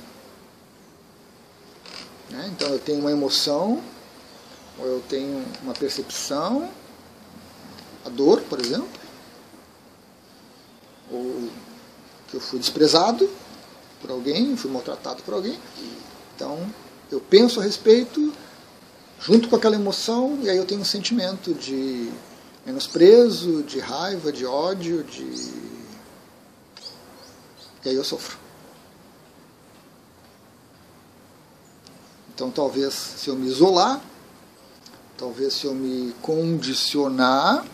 Né? 2.30 2.50
Então 2.52 2.68
eu 2.68 2.78
tenho 2.78 2.98
uma 3.00 3.12
emoção, 3.12 3.80
ou 4.78 4.86
eu 4.86 5.02
tenho 5.08 5.44
uma 5.62 5.72
percepção, 5.72 6.68
a 8.04 8.08
dor, 8.08 8.40
por 8.42 8.60
exemplo, 8.60 8.88
ou 11.10 11.48
que 12.28 12.34
eu 12.34 12.40
fui 12.40 12.58
desprezado 12.58 13.28
por 14.00 14.10
alguém, 14.10 14.56
fui 14.56 14.70
maltratado 14.70 15.22
por 15.22 15.34
alguém. 15.34 15.58
Então 16.34 16.58
eu 17.10 17.20
penso 17.20 17.60
a 17.60 17.62
respeito, 17.62 18.32
junto 19.20 19.48
com 19.48 19.54
aquela 19.54 19.76
emoção, 19.76 20.38
e 20.42 20.50
aí 20.50 20.56
eu 20.56 20.64
tenho 20.64 20.80
um 20.80 20.84
sentimento 20.84 21.54
de 21.54 22.10
menosprezo, 22.64 23.62
de 23.62 23.78
raiva, 23.78 24.32
de 24.32 24.44
ódio, 24.44 25.04
de 25.04 25.75
e 27.86 27.88
aí 27.88 27.94
eu 27.94 28.02
sofro. 28.02 28.36
Então, 32.34 32.50
talvez 32.50 32.92
se 32.92 33.28
eu 33.28 33.36
me 33.36 33.46
isolar, 33.46 34.02
talvez 35.16 35.54
se 35.54 35.66
eu 35.66 35.74
me 35.74 36.12
condicionar, 36.20 37.64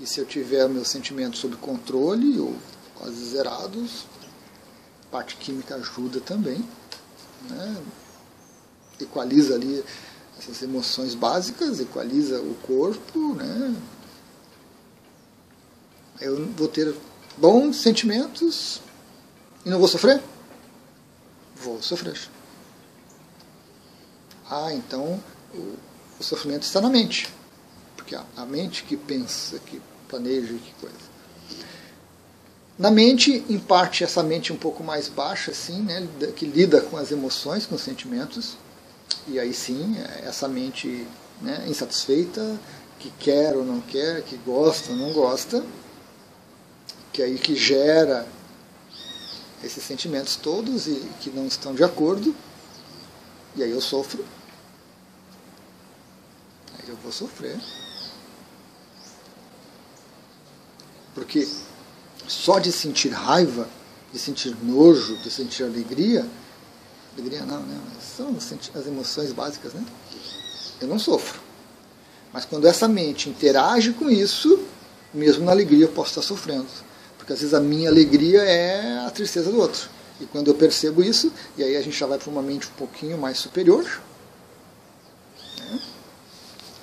e 0.00 0.06
se 0.06 0.18
eu 0.18 0.24
tiver 0.24 0.66
meus 0.70 0.88
sentimentos 0.88 1.38
sob 1.38 1.54
controle 1.56 2.40
ou 2.40 2.56
quase 2.94 3.22
zerados, 3.26 4.06
parte 5.10 5.36
química 5.36 5.74
ajuda 5.74 6.18
também, 6.20 6.66
né? 7.50 7.82
equaliza 8.98 9.54
ali 9.54 9.84
essas 10.38 10.62
emoções 10.62 11.14
básicas, 11.14 11.78
equaliza 11.78 12.40
o 12.40 12.54
corpo, 12.66 13.34
né? 13.34 13.76
Eu 16.20 16.46
vou 16.52 16.68
ter 16.68 16.94
bons 17.36 17.76
sentimentos 17.76 18.80
e 19.64 19.70
não 19.70 19.78
vou 19.78 19.88
sofrer? 19.88 20.22
Vou 21.56 21.82
sofrer. 21.82 22.18
Ah, 24.48 24.72
então 24.72 25.20
o, 25.54 25.74
o 26.18 26.22
sofrimento 26.22 26.62
está 26.62 26.80
na 26.80 26.88
mente. 26.88 27.28
Porque 27.96 28.14
a, 28.14 28.24
a 28.36 28.46
mente 28.46 28.84
que 28.84 28.96
pensa, 28.96 29.58
que 29.58 29.80
planeja, 30.08 30.54
que 30.54 30.72
coisa. 30.80 31.16
Na 32.78 32.90
mente, 32.90 33.42
em 33.48 33.58
parte, 33.58 34.04
essa 34.04 34.22
mente 34.22 34.52
um 34.52 34.56
pouco 34.56 34.84
mais 34.84 35.08
baixa, 35.08 35.50
assim, 35.50 35.80
né, 35.80 36.06
que 36.36 36.44
lida 36.44 36.82
com 36.82 36.98
as 36.98 37.10
emoções, 37.10 37.64
com 37.64 37.74
os 37.74 37.80
sentimentos, 37.80 38.56
e 39.26 39.40
aí 39.40 39.54
sim, 39.54 39.96
essa 40.22 40.46
mente 40.46 41.06
né, 41.40 41.64
insatisfeita, 41.66 42.60
que 42.98 43.10
quer 43.18 43.56
ou 43.56 43.64
não 43.64 43.80
quer, 43.80 44.22
que 44.22 44.36
gosta 44.36 44.92
ou 44.92 44.98
não 44.98 45.12
gosta, 45.12 45.64
que 47.16 47.22
aí 47.22 47.38
que 47.38 47.56
gera 47.56 48.28
esses 49.64 49.82
sentimentos 49.82 50.36
todos 50.36 50.86
e 50.86 50.96
que 51.18 51.30
não 51.30 51.46
estão 51.46 51.74
de 51.74 51.82
acordo, 51.82 52.36
e 53.56 53.62
aí 53.62 53.70
eu 53.70 53.80
sofro. 53.80 54.22
Aí 56.74 56.86
eu 56.86 56.96
vou 56.96 57.10
sofrer. 57.10 57.58
Porque 61.14 61.48
só 62.28 62.58
de 62.58 62.70
sentir 62.70 63.08
raiva, 63.08 63.66
de 64.12 64.18
sentir 64.18 64.54
nojo, 64.62 65.16
de 65.22 65.30
sentir 65.30 65.64
alegria, 65.64 66.28
alegria 67.14 67.46
não, 67.46 67.62
né? 67.62 67.80
São 67.98 68.36
as 68.36 68.86
emoções 68.86 69.32
básicas, 69.32 69.72
né? 69.72 69.82
Eu 70.82 70.86
não 70.86 70.98
sofro. 70.98 71.40
Mas 72.30 72.44
quando 72.44 72.66
essa 72.66 72.86
mente 72.86 73.30
interage 73.30 73.94
com 73.94 74.10
isso, 74.10 74.66
mesmo 75.14 75.46
na 75.46 75.52
alegria 75.52 75.86
eu 75.86 75.92
posso 75.92 76.10
estar 76.10 76.22
sofrendo. 76.22 76.85
Porque 77.26 77.32
às 77.32 77.40
vezes 77.40 77.54
a 77.54 77.60
minha 77.60 77.90
alegria 77.90 78.40
é 78.42 79.04
a 79.04 79.10
tristeza 79.10 79.50
do 79.50 79.58
outro. 79.58 79.90
E 80.20 80.26
quando 80.26 80.46
eu 80.46 80.54
percebo 80.54 81.02
isso, 81.02 81.32
e 81.58 81.64
aí 81.64 81.76
a 81.76 81.82
gente 81.82 81.98
já 81.98 82.06
vai 82.06 82.18
para 82.18 82.30
uma 82.30 82.40
mente 82.40 82.68
um 82.68 82.78
pouquinho 82.78 83.18
mais 83.18 83.36
superior, 83.36 83.84
né? 85.58 85.80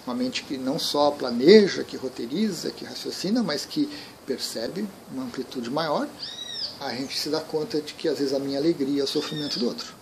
uma 0.05 0.13
mente 0.13 0.43
que 0.43 0.57
não 0.57 0.77
só 0.77 1.11
planeja, 1.11 1.85
que 1.85 1.95
roteiriza, 1.95 2.71
que 2.71 2.83
raciocina, 2.83 3.41
mas 3.41 3.65
que 3.65 3.89
percebe 4.27 4.85
uma 5.13 5.23
amplitude 5.23 5.69
maior, 5.69 6.09
a 6.81 6.93
gente 6.93 7.17
se 7.17 7.29
dá 7.29 7.39
conta 7.39 7.79
de 7.79 7.93
que 7.93 8.09
às 8.09 8.19
vezes 8.19 8.33
a 8.33 8.39
minha 8.39 8.59
alegria 8.59 8.99
é 8.99 9.03
o 9.05 9.07
sofrimento 9.07 9.57
do 9.59 9.67
outro. 9.67 9.95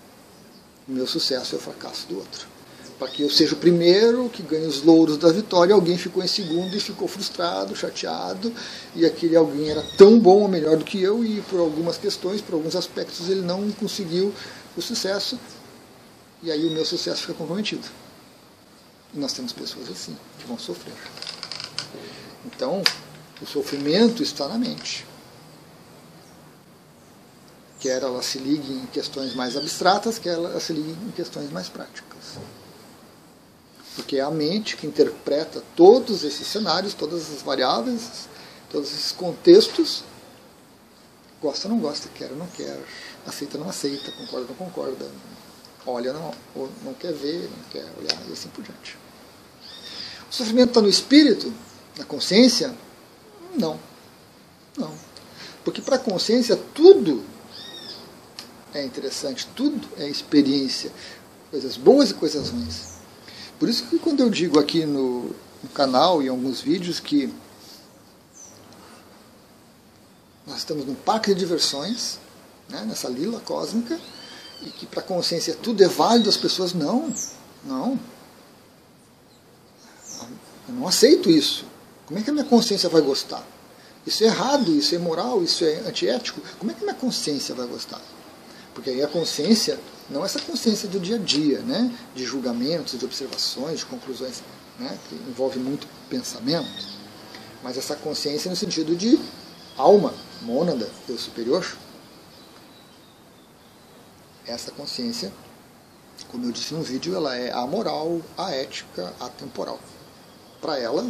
O 0.89 0.91
meu 0.91 1.05
sucesso 1.05 1.53
é 1.53 1.59
o 1.59 1.61
fracasso 1.61 2.07
do 2.07 2.17
outro 2.17 2.50
para 3.01 3.09
que 3.09 3.23
eu 3.23 3.31
seja 3.31 3.55
o 3.55 3.57
primeiro 3.57 4.29
que 4.29 4.43
ganhe 4.43 4.67
os 4.67 4.83
louros 4.83 5.17
da 5.17 5.31
vitória, 5.31 5.73
alguém 5.73 5.97
ficou 5.97 6.23
em 6.23 6.27
segundo 6.27 6.77
e 6.77 6.79
ficou 6.79 7.07
frustrado, 7.07 7.75
chateado, 7.75 8.53
e 8.95 9.03
aquele 9.03 9.35
alguém 9.35 9.71
era 9.71 9.81
tão 9.97 10.19
bom 10.19 10.41
ou 10.41 10.47
melhor 10.47 10.77
do 10.77 10.85
que 10.85 11.01
eu, 11.01 11.25
e 11.25 11.41
por 11.49 11.59
algumas 11.59 11.97
questões, 11.97 12.41
por 12.41 12.53
alguns 12.53 12.75
aspectos, 12.75 13.27
ele 13.27 13.41
não 13.41 13.71
conseguiu 13.71 14.31
o 14.77 14.81
sucesso, 14.83 15.39
e 16.43 16.51
aí 16.51 16.63
o 16.63 16.69
meu 16.69 16.85
sucesso 16.85 17.21
fica 17.21 17.33
comprometido. 17.33 17.87
E 19.15 19.17
nós 19.17 19.33
temos 19.33 19.51
pessoas 19.51 19.89
assim, 19.89 20.15
que 20.37 20.45
vão 20.45 20.59
sofrer. 20.59 20.93
Então, 22.45 22.83
o 23.41 23.47
sofrimento 23.47 24.21
está 24.21 24.47
na 24.47 24.59
mente. 24.59 25.07
Quer 27.79 28.03
ela 28.03 28.21
se 28.21 28.37
ligue 28.37 28.73
em 28.73 28.85
questões 28.93 29.33
mais 29.33 29.57
abstratas, 29.57 30.19
quer 30.19 30.35
ela 30.35 30.59
se 30.59 30.71
ligue 30.71 30.91
em 30.91 31.09
questões 31.09 31.49
mais 31.49 31.67
práticas 31.67 32.37
porque 33.95 34.17
é 34.17 34.21
a 34.21 34.31
mente 34.31 34.77
que 34.77 34.87
interpreta 34.87 35.63
todos 35.75 36.23
esses 36.23 36.47
cenários, 36.47 36.93
todas 36.93 37.31
as 37.31 37.41
variáveis, 37.41 38.27
todos 38.69 38.91
esses 38.91 39.11
contextos. 39.11 40.03
Gosta 41.41 41.67
ou 41.67 41.73
não 41.73 41.81
gosta, 41.81 42.07
quer 42.09 42.31
ou 42.31 42.37
não 42.37 42.47
quer, 42.47 42.79
aceita 43.25 43.57
ou 43.57 43.63
não 43.63 43.69
aceita, 43.69 44.11
concorda 44.11 44.47
ou 44.47 44.47
não 44.47 44.55
concorda, 44.55 45.09
olha 45.85 46.13
não, 46.13 46.33
ou 46.55 46.69
não 46.83 46.93
quer 46.93 47.13
ver, 47.13 47.49
não 47.49 47.63
quer 47.69 47.85
olhar 47.99 48.29
e 48.29 48.31
assim 48.31 48.47
por 48.49 48.63
diante. 48.63 48.97
O 50.29 50.33
sofrimento 50.33 50.69
está 50.69 50.81
no 50.81 50.87
espírito, 50.87 51.51
na 51.97 52.05
consciência? 52.05 52.73
Não. 53.57 53.79
Não. 54.77 54.93
Porque 55.65 55.81
para 55.81 55.97
a 55.97 55.99
consciência 55.99 56.55
tudo 56.55 57.23
é 58.73 58.85
interessante, 58.85 59.47
tudo 59.55 59.87
é 59.97 60.07
experiência, 60.07 60.91
coisas 61.49 61.75
boas 61.75 62.11
e 62.11 62.13
coisas 62.13 62.49
ruins. 62.49 62.90
Por 63.61 63.69
isso 63.69 63.85
que 63.85 63.99
quando 63.99 64.21
eu 64.21 64.29
digo 64.31 64.59
aqui 64.59 64.87
no, 64.87 65.35
no 65.61 65.69
canal 65.71 66.19
e 66.19 66.25
em 66.25 66.29
alguns 66.29 66.61
vídeos 66.61 66.99
que 66.99 67.31
nós 70.47 70.57
estamos 70.57 70.83
num 70.83 70.95
parque 70.95 71.31
de 71.31 71.39
diversões, 71.39 72.17
né, 72.67 72.83
nessa 72.87 73.07
lila 73.07 73.39
cósmica, 73.39 73.99
e 74.63 74.71
que 74.71 74.87
para 74.87 75.01
a 75.01 75.03
consciência 75.03 75.53
tudo 75.53 75.83
é 75.83 75.87
válido, 75.87 76.27
as 76.27 76.37
pessoas 76.37 76.73
não, 76.73 77.13
não. 77.63 77.99
Eu 80.67 80.73
não 80.73 80.87
aceito 80.87 81.29
isso. 81.29 81.63
Como 82.07 82.19
é 82.19 82.23
que 82.23 82.31
a 82.31 82.33
minha 82.33 82.45
consciência 82.45 82.89
vai 82.89 83.03
gostar? 83.03 83.45
Isso 84.07 84.23
é 84.23 84.25
errado, 84.25 84.71
isso 84.71 84.95
é 84.95 84.97
imoral, 84.97 85.43
isso 85.43 85.63
é 85.63 85.81
antiético. 85.87 86.41
Como 86.57 86.71
é 86.71 86.73
que 86.73 86.81
a 86.81 86.85
minha 86.85 86.97
consciência 86.97 87.53
vai 87.53 87.67
gostar? 87.67 88.01
Porque 88.73 88.89
aí 88.89 89.03
a 89.03 89.07
consciência 89.07 89.79
não 90.11 90.25
essa 90.25 90.39
consciência 90.41 90.89
do 90.89 90.99
dia 90.99 91.15
a 91.15 91.19
dia, 91.19 91.59
né? 91.59 91.97
de 92.13 92.25
julgamentos, 92.25 92.99
de 92.99 93.05
observações, 93.05 93.79
de 93.79 93.85
conclusões, 93.85 94.43
né? 94.77 94.97
que 95.07 95.15
envolve 95.15 95.57
muito 95.57 95.87
pensamento, 96.09 96.69
mas 97.63 97.77
essa 97.77 97.95
consciência 97.95 98.49
no 98.49 98.55
sentido 98.55 98.95
de 98.95 99.17
alma, 99.77 100.13
mônada, 100.41 100.89
eu 101.07 101.17
superior. 101.17 101.65
Essa 104.45 104.71
consciência, 104.71 105.31
como 106.29 106.45
eu 106.45 106.51
disse 106.51 106.73
no 106.73 106.81
vídeo, 106.81 107.15
ela 107.15 107.35
é 107.35 107.51
amoral, 107.51 108.21
aética, 108.37 109.13
atemporal. 109.19 109.79
Para 110.59 110.77
ela, 110.77 111.09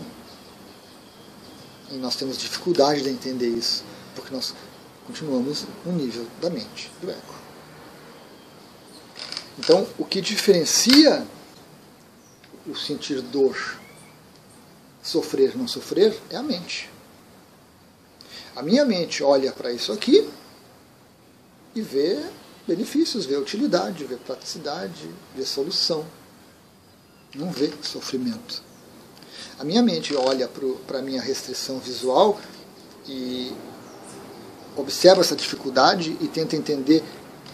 e 1.89 1.95
nós 1.95 2.15
temos 2.15 2.37
dificuldade 2.37 3.01
de 3.01 3.09
entender 3.09 3.49
isso, 3.49 3.83
porque 4.15 4.33
nós 4.33 4.53
continuamos 5.07 5.65
no 5.85 5.93
nível 5.93 6.25
da 6.39 6.49
mente, 6.49 6.91
do 7.01 7.09
ego. 7.09 7.40
Então, 9.59 9.87
o 9.97 10.05
que 10.05 10.21
diferencia 10.21 11.25
o 12.67 12.75
sentir 12.75 13.21
dor, 13.21 13.57
sofrer, 15.01 15.57
não 15.57 15.67
sofrer, 15.67 16.17
é 16.29 16.35
a 16.35 16.43
mente. 16.43 16.89
A 18.55 18.61
minha 18.61 18.85
mente 18.85 19.23
olha 19.23 19.51
para 19.51 19.71
isso 19.71 19.91
aqui 19.91 20.29
e 21.73 21.81
vê 21.81 22.21
benefícios, 22.67 23.25
vê 23.25 23.37
utilidade, 23.37 24.03
vê 24.03 24.15
praticidade, 24.15 25.09
vê 25.35 25.45
solução. 25.45 26.05
Não 27.33 27.49
vê 27.49 27.71
sofrimento. 27.81 28.61
A 29.57 29.63
minha 29.63 29.81
mente 29.81 30.13
olha 30.15 30.49
para 30.87 30.99
a 30.99 31.01
minha 31.01 31.21
restrição 31.21 31.79
visual 31.79 32.39
e 33.07 33.53
observa 34.75 35.21
essa 35.21 35.35
dificuldade 35.35 36.17
e 36.19 36.27
tenta 36.27 36.55
entender 36.55 37.03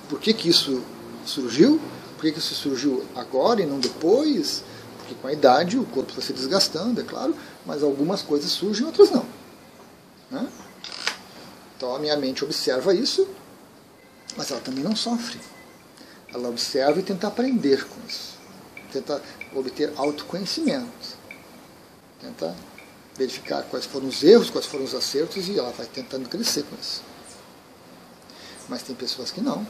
por 0.10 0.20
que, 0.20 0.34
que 0.34 0.50
isso 0.50 0.84
surgiu 1.28 1.80
por 2.18 2.24
que, 2.24 2.32
que 2.32 2.40
isso 2.40 2.56
surgiu 2.56 3.06
agora 3.16 3.62
e 3.62 3.66
não 3.66 3.80
depois? 3.80 4.64
Porque 4.98 5.14
com 5.14 5.28
a 5.28 5.34
idade 5.34 5.78
o 5.78 5.86
corpo 5.86 6.10
está 6.10 6.22
se 6.22 6.34
desgastando, 6.34 7.00
é 7.00 7.04
claro, 7.04 7.36
mas 7.64 7.84
algumas 7.84 8.24
coisas 8.24 8.50
surgem, 8.50 8.88
outras 8.88 9.12
não. 9.12 9.24
Né? 10.32 10.50
Então 11.78 11.96
a 11.96 12.00
minha 12.00 12.18
mente 12.18 12.44
observa 12.44 12.96
isso, 12.96 13.28
mas 14.36 14.50
ela 14.50 14.60
também 14.60 14.84
não 14.84 14.96
sofre. 14.96 15.40
Ela 16.34 16.50
observa 16.50 17.00
e 17.00 17.04
tenta 17.04 17.28
aprender 17.28 17.86
com 17.86 18.00
isso. 18.08 18.36
Tenta 18.92 19.22
obter 19.56 19.94
autoconhecimento. 19.96 21.18
Tenta 22.20 22.56
verificar 23.16 23.62
quais 23.64 23.86
foram 23.86 24.08
os 24.08 24.24
erros, 24.24 24.50
quais 24.50 24.66
foram 24.66 24.86
os 24.86 24.96
acertos 24.96 25.48
e 25.48 25.58
ela 25.58 25.72
vai 25.72 25.86
tentando 25.86 26.28
crescer 26.28 26.64
com 26.64 26.76
isso. 26.76 27.04
Mas 28.68 28.82
tem 28.82 28.96
pessoas 28.96 29.30
que 29.30 29.40
não. 29.40 29.66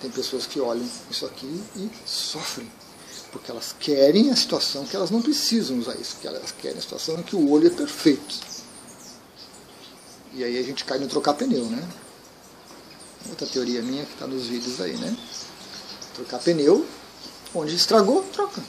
Tem 0.00 0.10
pessoas 0.10 0.46
que 0.46 0.60
olham 0.60 0.84
isso 1.10 1.26
aqui 1.26 1.62
e 1.76 1.90
sofrem, 2.06 2.70
porque 3.30 3.50
elas 3.50 3.74
querem 3.78 4.30
a 4.30 4.36
situação 4.36 4.84
que 4.84 4.96
elas 4.96 5.10
não 5.10 5.22
precisam 5.22 5.78
usar 5.78 5.94
isso, 5.96 6.16
que 6.20 6.26
elas 6.26 6.52
querem 6.52 6.78
a 6.78 6.80
situação 6.80 7.18
em 7.18 7.22
que 7.22 7.36
o 7.36 7.50
olho 7.50 7.68
é 7.68 7.70
perfeito. 7.70 8.40
E 10.34 10.42
aí 10.42 10.58
a 10.58 10.62
gente 10.62 10.84
cai 10.84 10.98
no 10.98 11.06
trocar 11.06 11.34
pneu, 11.34 11.64
né? 11.66 11.86
Outra 13.28 13.46
teoria 13.46 13.82
minha 13.82 14.04
que 14.04 14.14
está 14.14 14.26
nos 14.26 14.46
vídeos 14.46 14.80
aí, 14.80 14.96
né? 14.96 15.16
Trocar 16.14 16.38
pneu, 16.38 16.86
onde 17.54 17.74
estragou, 17.74 18.22
troca. 18.32 18.62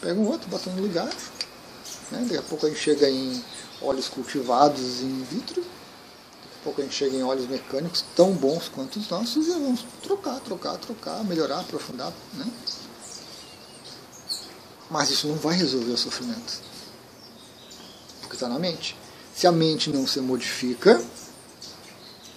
Pega 0.00 0.20
um 0.20 0.28
outro, 0.28 0.48
bota 0.48 0.70
no 0.70 0.82
lugar. 0.82 1.08
Né? 2.10 2.20
Daqui 2.22 2.36
a 2.36 2.42
pouco 2.42 2.66
a 2.66 2.68
gente 2.68 2.80
chega 2.80 3.08
em 3.08 3.42
óleos 3.82 4.08
cultivados 4.08 5.00
in 5.00 5.24
vitro. 5.30 5.64
Pouco 6.68 6.82
a 6.82 6.84
gente 6.84 6.96
chega 6.96 7.16
em 7.16 7.22
óleos 7.22 7.48
mecânicos 7.48 8.04
tão 8.14 8.32
bons 8.32 8.68
quanto 8.68 8.98
os 8.98 9.08
nossos 9.08 9.46
e 9.46 9.52
vamos 9.52 9.86
trocar, 10.02 10.38
trocar, 10.40 10.76
trocar, 10.76 11.24
melhorar, 11.24 11.60
aprofundar. 11.60 12.12
Né? 12.34 12.44
Mas 14.90 15.08
isso 15.08 15.26
não 15.28 15.36
vai 15.36 15.56
resolver 15.56 15.92
o 15.92 15.96
sofrimento. 15.96 16.60
Porque 18.20 18.36
está 18.36 18.50
na 18.50 18.58
mente. 18.58 18.94
Se 19.34 19.46
a 19.46 19.52
mente 19.52 19.88
não 19.88 20.06
se 20.06 20.20
modifica, 20.20 21.02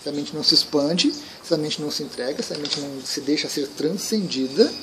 se 0.01 0.07
a 0.07 0.13
mente 0.13 0.33
não 0.33 0.45
se 0.45 0.53
expande, 0.53 1.13
se 1.43 1.53
a 1.53 1.57
mente 1.57 1.81
não 1.81 1.91
se 1.91 2.01
entrega, 2.01 2.41
se 2.41 2.53
a 2.53 2.57
mente 2.57 2.79
não 2.79 3.01
se 3.01 3.19
deixa 3.19 3.49
ser 3.49 3.67
transcendida, 3.67 4.73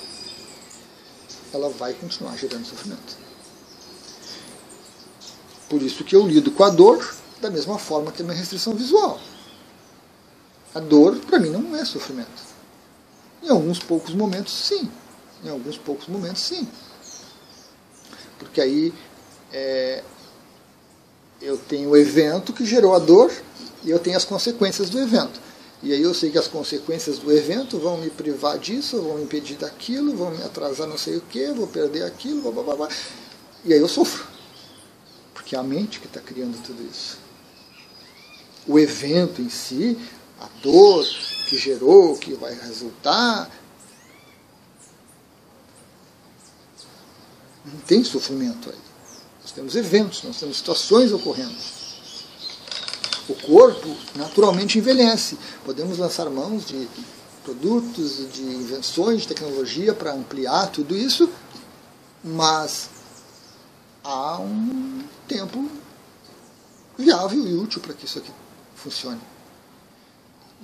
ela 1.54 1.70
vai 1.70 1.94
continuar 1.94 2.36
gerando 2.36 2.66
sofrimento. 2.66 3.16
Por 5.70 5.80
isso 5.80 6.04
que 6.04 6.14
eu 6.14 6.26
lido 6.26 6.50
com 6.50 6.64
a 6.64 6.68
dor 6.68 7.16
da 7.40 7.48
mesma 7.48 7.78
forma 7.78 8.12
que 8.12 8.20
a 8.20 8.24
minha 8.26 8.36
restrição 8.36 8.74
visual. 8.74 9.18
A 10.74 10.80
dor, 10.80 11.16
para 11.20 11.38
mim, 11.38 11.50
não 11.50 11.74
é 11.74 11.84
sofrimento. 11.84 12.48
Em 13.42 13.48
alguns 13.48 13.78
poucos 13.78 14.14
momentos, 14.14 14.52
sim. 14.52 14.90
Em 15.44 15.48
alguns 15.48 15.76
poucos 15.76 16.08
momentos, 16.08 16.42
sim. 16.42 16.68
Porque 18.38 18.60
aí 18.60 18.92
é, 19.52 20.02
eu 21.40 21.56
tenho 21.56 21.90
o 21.90 21.96
evento 21.96 22.52
que 22.52 22.64
gerou 22.64 22.94
a 22.94 22.98
dor 22.98 23.32
e 23.82 23.90
eu 23.90 23.98
tenho 23.98 24.16
as 24.16 24.24
consequências 24.24 24.90
do 24.90 24.98
evento. 24.98 25.40
E 25.82 25.92
aí 25.92 26.02
eu 26.02 26.12
sei 26.12 26.30
que 26.30 26.38
as 26.38 26.48
consequências 26.48 27.18
do 27.18 27.32
evento 27.32 27.78
vão 27.78 27.98
me 27.98 28.10
privar 28.10 28.58
disso, 28.58 29.00
vão 29.00 29.18
me 29.18 29.24
impedir 29.24 29.54
daquilo, 29.54 30.16
vão 30.16 30.32
me 30.32 30.42
atrasar 30.42 30.88
não 30.88 30.98
sei 30.98 31.16
o 31.16 31.20
que, 31.20 31.52
vou 31.52 31.68
perder 31.68 32.02
aquilo, 32.02 32.50
blá, 32.50 32.62
blá, 32.62 32.74
blá, 32.74 32.88
e 33.64 33.72
aí 33.72 33.78
eu 33.78 33.88
sofro. 33.88 34.26
Porque 35.32 35.54
é 35.54 35.58
a 35.58 35.62
mente 35.62 36.00
que 36.00 36.06
está 36.06 36.20
criando 36.20 36.60
tudo 36.62 36.82
isso. 36.82 37.18
O 38.66 38.78
evento 38.78 39.40
em 39.40 39.48
si, 39.48 39.96
a 40.40 40.48
dor 40.62 41.04
que 41.48 41.56
gerou, 41.56 42.16
que 42.16 42.34
vai 42.34 42.54
resultar, 42.54 43.50
não 47.64 47.80
tem 47.80 48.04
sofrimento 48.04 48.70
aí. 48.70 48.78
Nós 49.42 49.52
temos 49.52 49.74
eventos, 49.76 50.22
nós 50.22 50.38
temos 50.38 50.56
situações 50.56 51.12
ocorrendo. 51.12 51.56
O 53.28 53.34
corpo 53.34 53.94
naturalmente 54.14 54.78
envelhece. 54.78 55.38
Podemos 55.64 55.98
lançar 55.98 56.28
mãos 56.30 56.66
de 56.66 56.88
produtos, 57.44 58.32
de 58.32 58.42
invenções, 58.42 59.22
de 59.22 59.28
tecnologia 59.28 59.94
para 59.94 60.12
ampliar 60.12 60.70
tudo 60.70 60.96
isso, 60.96 61.30
mas 62.22 62.90
há 64.04 64.38
um 64.38 65.02
tempo 65.26 65.70
viável 66.96 67.46
e 67.46 67.54
útil 67.54 67.80
para 67.80 67.94
que 67.94 68.04
isso 68.04 68.18
aqui 68.18 68.32
funcione. 68.74 69.20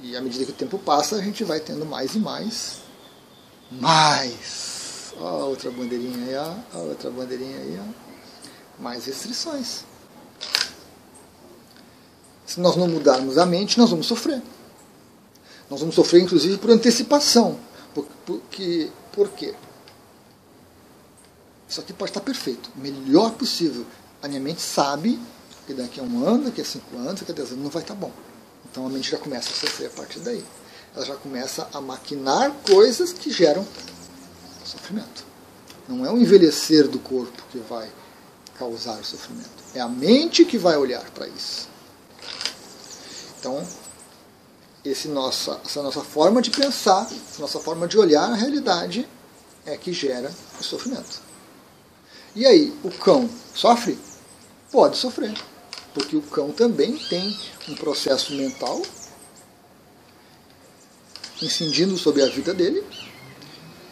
E 0.02 0.16
à 0.16 0.20
medida 0.20 0.44
que 0.44 0.50
o 0.50 0.54
tempo 0.54 0.78
passa, 0.78 1.16
a 1.16 1.22
gente 1.22 1.44
vai 1.44 1.60
tendo 1.60 1.86
mais 1.86 2.14
e 2.14 2.18
mais, 2.18 2.80
mais. 3.70 5.12
Ó, 5.18 5.42
a 5.42 5.44
outra 5.46 5.70
bandeirinha 5.70 6.26
aí, 6.26 6.36
ó, 6.36 6.78
a 6.78 6.80
outra 6.80 7.10
bandeirinha 7.10 7.58
aí, 7.58 7.80
ó 7.80 8.04
mais 8.78 9.06
restrições. 9.06 9.84
Se 12.46 12.60
nós 12.60 12.76
não 12.76 12.88
mudarmos 12.88 13.38
a 13.38 13.46
mente, 13.46 13.78
nós 13.78 13.90
vamos 13.90 14.06
sofrer. 14.06 14.42
Nós 15.70 15.80
vamos 15.80 15.94
sofrer, 15.94 16.22
inclusive, 16.22 16.58
por 16.58 16.70
antecipação. 16.70 17.58
Por, 17.94 18.06
porque, 18.26 18.90
por 19.12 19.28
quê? 19.30 19.54
Isso 21.68 21.80
aqui 21.80 21.92
pode 21.92 22.10
estar 22.10 22.20
perfeito, 22.20 22.70
melhor 22.76 23.32
possível. 23.32 23.86
A 24.22 24.28
minha 24.28 24.40
mente 24.40 24.60
sabe 24.60 25.18
que 25.66 25.72
daqui 25.72 25.98
a 25.98 26.02
um 26.02 26.26
ano, 26.26 26.44
daqui 26.44 26.60
a 26.60 26.64
cinco 26.64 26.96
anos, 26.98 27.20
daqui 27.20 27.32
a 27.32 27.34
dez 27.34 27.50
anos 27.50 27.64
não 27.64 27.70
vai 27.70 27.82
estar 27.82 27.94
bom. 27.94 28.12
Então 28.74 28.84
a 28.84 28.90
mente 28.90 29.08
já 29.08 29.18
começa 29.18 29.50
a 29.50 29.52
sofrer 29.52 29.86
a 29.86 29.90
partir 29.90 30.18
daí. 30.18 30.44
Ela 30.96 31.06
já 31.06 31.14
começa 31.14 31.68
a 31.72 31.80
maquinar 31.80 32.50
coisas 32.68 33.12
que 33.12 33.30
geram 33.30 33.64
sofrimento. 34.64 35.24
Não 35.88 36.04
é 36.04 36.10
o 36.10 36.18
envelhecer 36.18 36.88
do 36.88 36.98
corpo 36.98 37.40
que 37.52 37.58
vai 37.58 37.88
causar 38.58 38.98
o 38.98 39.04
sofrimento. 39.04 39.48
É 39.76 39.80
a 39.80 39.86
mente 39.86 40.44
que 40.44 40.58
vai 40.58 40.76
olhar 40.76 41.08
para 41.12 41.28
isso. 41.28 41.68
Então, 43.38 43.64
nossa, 45.10 45.60
essa 45.64 45.80
nossa 45.80 46.00
forma 46.00 46.42
de 46.42 46.50
pensar, 46.50 47.04
essa 47.04 47.40
nossa 47.40 47.60
forma 47.60 47.86
de 47.86 47.96
olhar 47.96 48.28
a 48.28 48.34
realidade 48.34 49.08
é 49.64 49.76
que 49.76 49.92
gera 49.92 50.32
o 50.58 50.64
sofrimento. 50.64 51.22
E 52.34 52.44
aí, 52.44 52.76
o 52.82 52.90
cão 52.90 53.30
sofre? 53.54 53.96
Pode 54.72 54.96
sofrer, 54.96 55.32
porque 55.94 56.16
o 56.16 56.22
cão 56.22 56.50
também 56.50 56.96
tem 57.08 57.38
um 57.68 57.74
processo 57.76 58.34
mental 58.34 58.82
incidindo 61.40 61.96
sobre 61.96 62.22
a 62.22 62.26
vida 62.26 62.52
dele, 62.52 62.84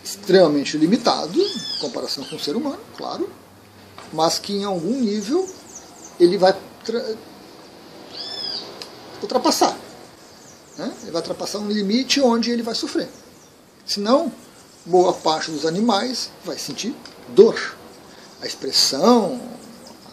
extremamente 0.04 0.76
limitado 0.76 1.40
em 1.40 1.78
comparação 1.80 2.24
com 2.24 2.36
o 2.36 2.40
ser 2.40 2.56
humano, 2.56 2.80
claro, 2.96 3.30
mas 4.12 4.38
que 4.38 4.52
em 4.52 4.64
algum 4.64 5.00
nível 5.00 5.48
ele 6.18 6.36
vai 6.36 6.54
ultrapassar. 9.22 9.76
Né? 10.76 10.92
Ele 11.02 11.10
vai 11.10 11.20
ultrapassar 11.20 11.58
um 11.58 11.68
limite 11.68 12.20
onde 12.20 12.50
ele 12.50 12.62
vai 12.62 12.74
sofrer. 12.74 13.08
Senão, 13.86 14.32
boa 14.84 15.12
parte 15.12 15.50
dos 15.50 15.66
animais 15.66 16.30
vai 16.44 16.58
sentir 16.58 16.94
dor. 17.28 17.76
A 18.40 18.46
expressão, 18.46 19.40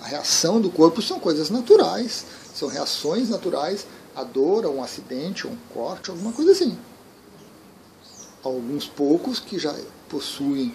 a 0.01 0.07
reação 0.07 0.61
do 0.61 0.69
corpo 0.69 1.01
são 1.01 1.19
coisas 1.19 1.49
naturais, 1.49 2.25
são 2.53 2.67
reações 2.67 3.29
naturais 3.29 3.85
à 4.15 4.23
dor, 4.23 4.65
a 4.65 4.69
um 4.69 4.83
acidente, 4.83 5.45
a 5.45 5.49
um 5.49 5.57
corte, 5.73 6.09
alguma 6.09 6.31
coisa 6.31 6.51
assim. 6.51 6.77
Alguns 8.43 8.87
poucos 8.87 9.39
que 9.39 9.59
já 9.59 9.75
possuem 10.07 10.73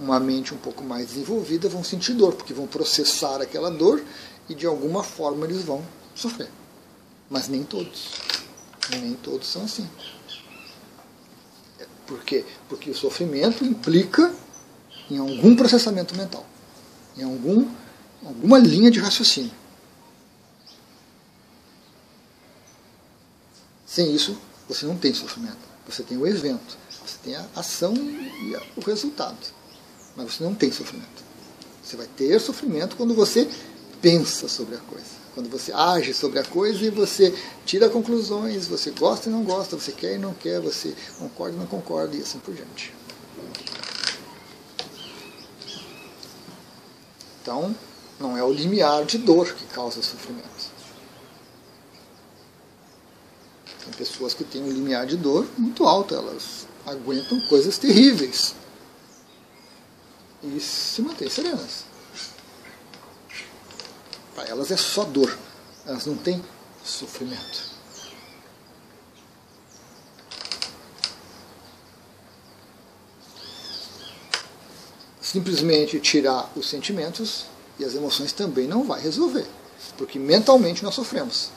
uma 0.00 0.20
mente 0.20 0.54
um 0.54 0.58
pouco 0.58 0.84
mais 0.84 1.08
desenvolvida 1.08 1.68
vão 1.68 1.82
sentir 1.82 2.14
dor, 2.14 2.34
porque 2.34 2.54
vão 2.54 2.66
processar 2.66 3.40
aquela 3.42 3.70
dor 3.70 4.02
e 4.48 4.54
de 4.54 4.66
alguma 4.66 5.02
forma 5.02 5.44
eles 5.44 5.62
vão 5.62 5.82
sofrer. 6.14 6.48
Mas 7.28 7.48
nem 7.48 7.64
todos. 7.64 8.12
Nem 8.90 9.14
todos 9.14 9.48
são 9.48 9.64
assim. 9.64 9.88
É, 11.78 11.86
por 12.06 12.20
quê? 12.20 12.44
Porque 12.68 12.90
o 12.90 12.94
sofrimento 12.94 13.64
implica 13.64 14.32
em 15.10 15.18
algum 15.18 15.56
processamento 15.56 16.16
mental, 16.16 16.46
em 17.16 17.22
algum, 17.22 17.66
alguma 18.24 18.58
linha 18.58 18.90
de 18.90 19.00
raciocínio. 19.00 19.52
Sem 23.86 24.14
isso, 24.14 24.38
você 24.68 24.86
não 24.86 24.96
tem 24.96 25.14
sofrimento. 25.14 25.58
Você 25.86 26.02
tem 26.02 26.18
o 26.18 26.26
evento. 26.26 26.76
Você 27.04 27.16
tem 27.24 27.36
a 27.36 27.46
ação 27.56 27.94
e 27.94 28.56
o 28.76 28.80
resultado. 28.84 29.38
Mas 30.14 30.34
você 30.34 30.44
não 30.44 30.54
tem 30.54 30.70
sofrimento. 30.70 31.24
Você 31.82 31.96
vai 31.96 32.06
ter 32.06 32.38
sofrimento 32.38 32.96
quando 32.96 33.14
você 33.14 33.48
pensa 34.02 34.46
sobre 34.46 34.74
a 34.74 34.78
coisa. 34.78 35.18
Quando 35.34 35.48
você 35.48 35.72
age 35.72 36.12
sobre 36.12 36.38
a 36.38 36.44
coisa 36.44 36.84
e 36.84 36.90
você 36.90 37.32
tira 37.64 37.88
conclusões, 37.88 38.66
você 38.66 38.90
gosta 38.90 39.28
e 39.28 39.32
não 39.32 39.42
gosta, 39.42 39.76
você 39.76 39.92
quer 39.92 40.16
e 40.16 40.18
não 40.18 40.34
quer, 40.34 40.60
você 40.60 40.94
concorda 41.18 41.56
e 41.56 41.58
não 41.58 41.66
concorda 41.66 42.16
e 42.16 42.20
assim 42.20 42.38
por 42.40 42.52
diante. 42.52 42.92
Então, 47.40 47.74
não 48.18 48.36
é 48.36 48.42
o 48.42 48.52
limiar 48.52 49.04
de 49.04 49.18
dor 49.18 49.52
que 49.54 49.64
causa 49.66 50.02
sofrimento. 50.02 50.78
Tem 53.84 53.92
pessoas 53.92 54.34
que 54.34 54.44
têm 54.44 54.62
um 54.62 54.70
limiar 54.70 55.06
de 55.06 55.16
dor 55.16 55.46
muito 55.56 55.86
alto, 55.86 56.14
elas 56.14 56.66
aguentam 56.84 57.40
coisas 57.48 57.78
terríveis 57.78 58.54
e 60.42 60.60
se 60.60 61.02
mantêm 61.02 61.28
serenas. 61.28 61.84
Para 64.34 64.48
elas 64.48 64.70
é 64.70 64.76
só 64.76 65.04
dor, 65.04 65.36
elas 65.86 66.06
não 66.06 66.16
têm 66.16 66.42
sofrimento. 66.84 67.68
Simplesmente 75.20 76.00
tirar 76.00 76.50
os 76.56 76.68
sentimentos 76.68 77.46
e 77.78 77.84
as 77.84 77.94
emoções 77.94 78.32
também 78.32 78.66
não 78.66 78.84
vai 78.84 79.00
resolver, 79.00 79.46
porque 79.96 80.18
mentalmente 80.18 80.82
nós 80.82 80.94
sofremos 80.94 81.50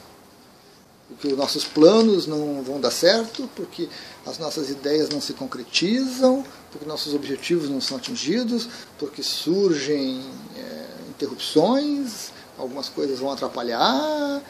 porque 1.12 1.28
os 1.28 1.38
nossos 1.38 1.66
planos 1.66 2.26
não 2.26 2.64
vão 2.64 2.80
dar 2.80 2.90
certo, 2.90 3.50
porque 3.54 3.90
as 4.26 4.38
nossas 4.38 4.70
ideias 4.70 5.10
não 5.10 5.20
se 5.20 5.34
concretizam, 5.34 6.44
porque 6.72 6.86
nossos 6.86 7.14
objetivos 7.14 7.70
não 7.70 7.82
são 7.82 7.98
atingidos, 7.98 8.70
porque 8.98 9.22
surgem 9.22 10.24
é, 10.56 10.88
interrupções, 11.10 12.32
algumas 12.58 12.88
coisas 12.88 13.20
vão 13.20 13.30
atrapalhar. 13.30 14.42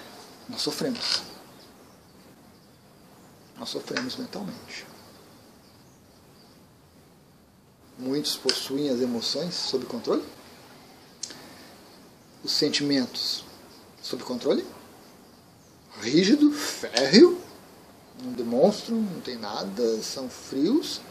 Nós 0.47 0.61
sofremos. 0.61 1.23
Nós 3.57 3.69
sofremos 3.69 4.15
mentalmente. 4.15 4.85
Muitos 7.97 8.35
possuem 8.35 8.89
as 8.89 9.01
emoções 9.01 9.55
sob 9.55 9.85
controle? 9.85 10.23
Os 12.43 12.51
sentimentos 12.51 13.43
sob 14.01 14.23
controle? 14.23 14.65
Rígido, 16.01 16.51
férreo, 16.51 17.39
não 18.23 18.31
demonstram, 18.33 18.97
não 18.97 19.21
tem 19.21 19.37
nada, 19.37 20.01
são 20.01 20.29
frios, 20.29 21.01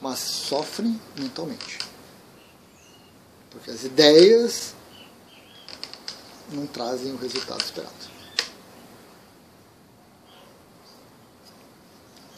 mas 0.00 0.18
sofrem 0.18 1.00
mentalmente. 1.18 1.78
Porque 3.50 3.70
as 3.70 3.84
ideias 3.84 4.74
não 6.52 6.66
trazem 6.66 7.12
o 7.12 7.16
resultado 7.16 7.62
esperado. 7.62 8.16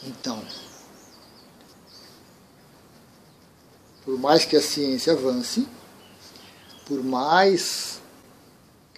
Então, 0.03 0.43
por 4.05 4.17
mais 4.17 4.45
que 4.45 4.55
a 4.55 4.61
ciência 4.61 5.13
avance, 5.13 5.67
por 6.85 7.03
mais 7.03 7.99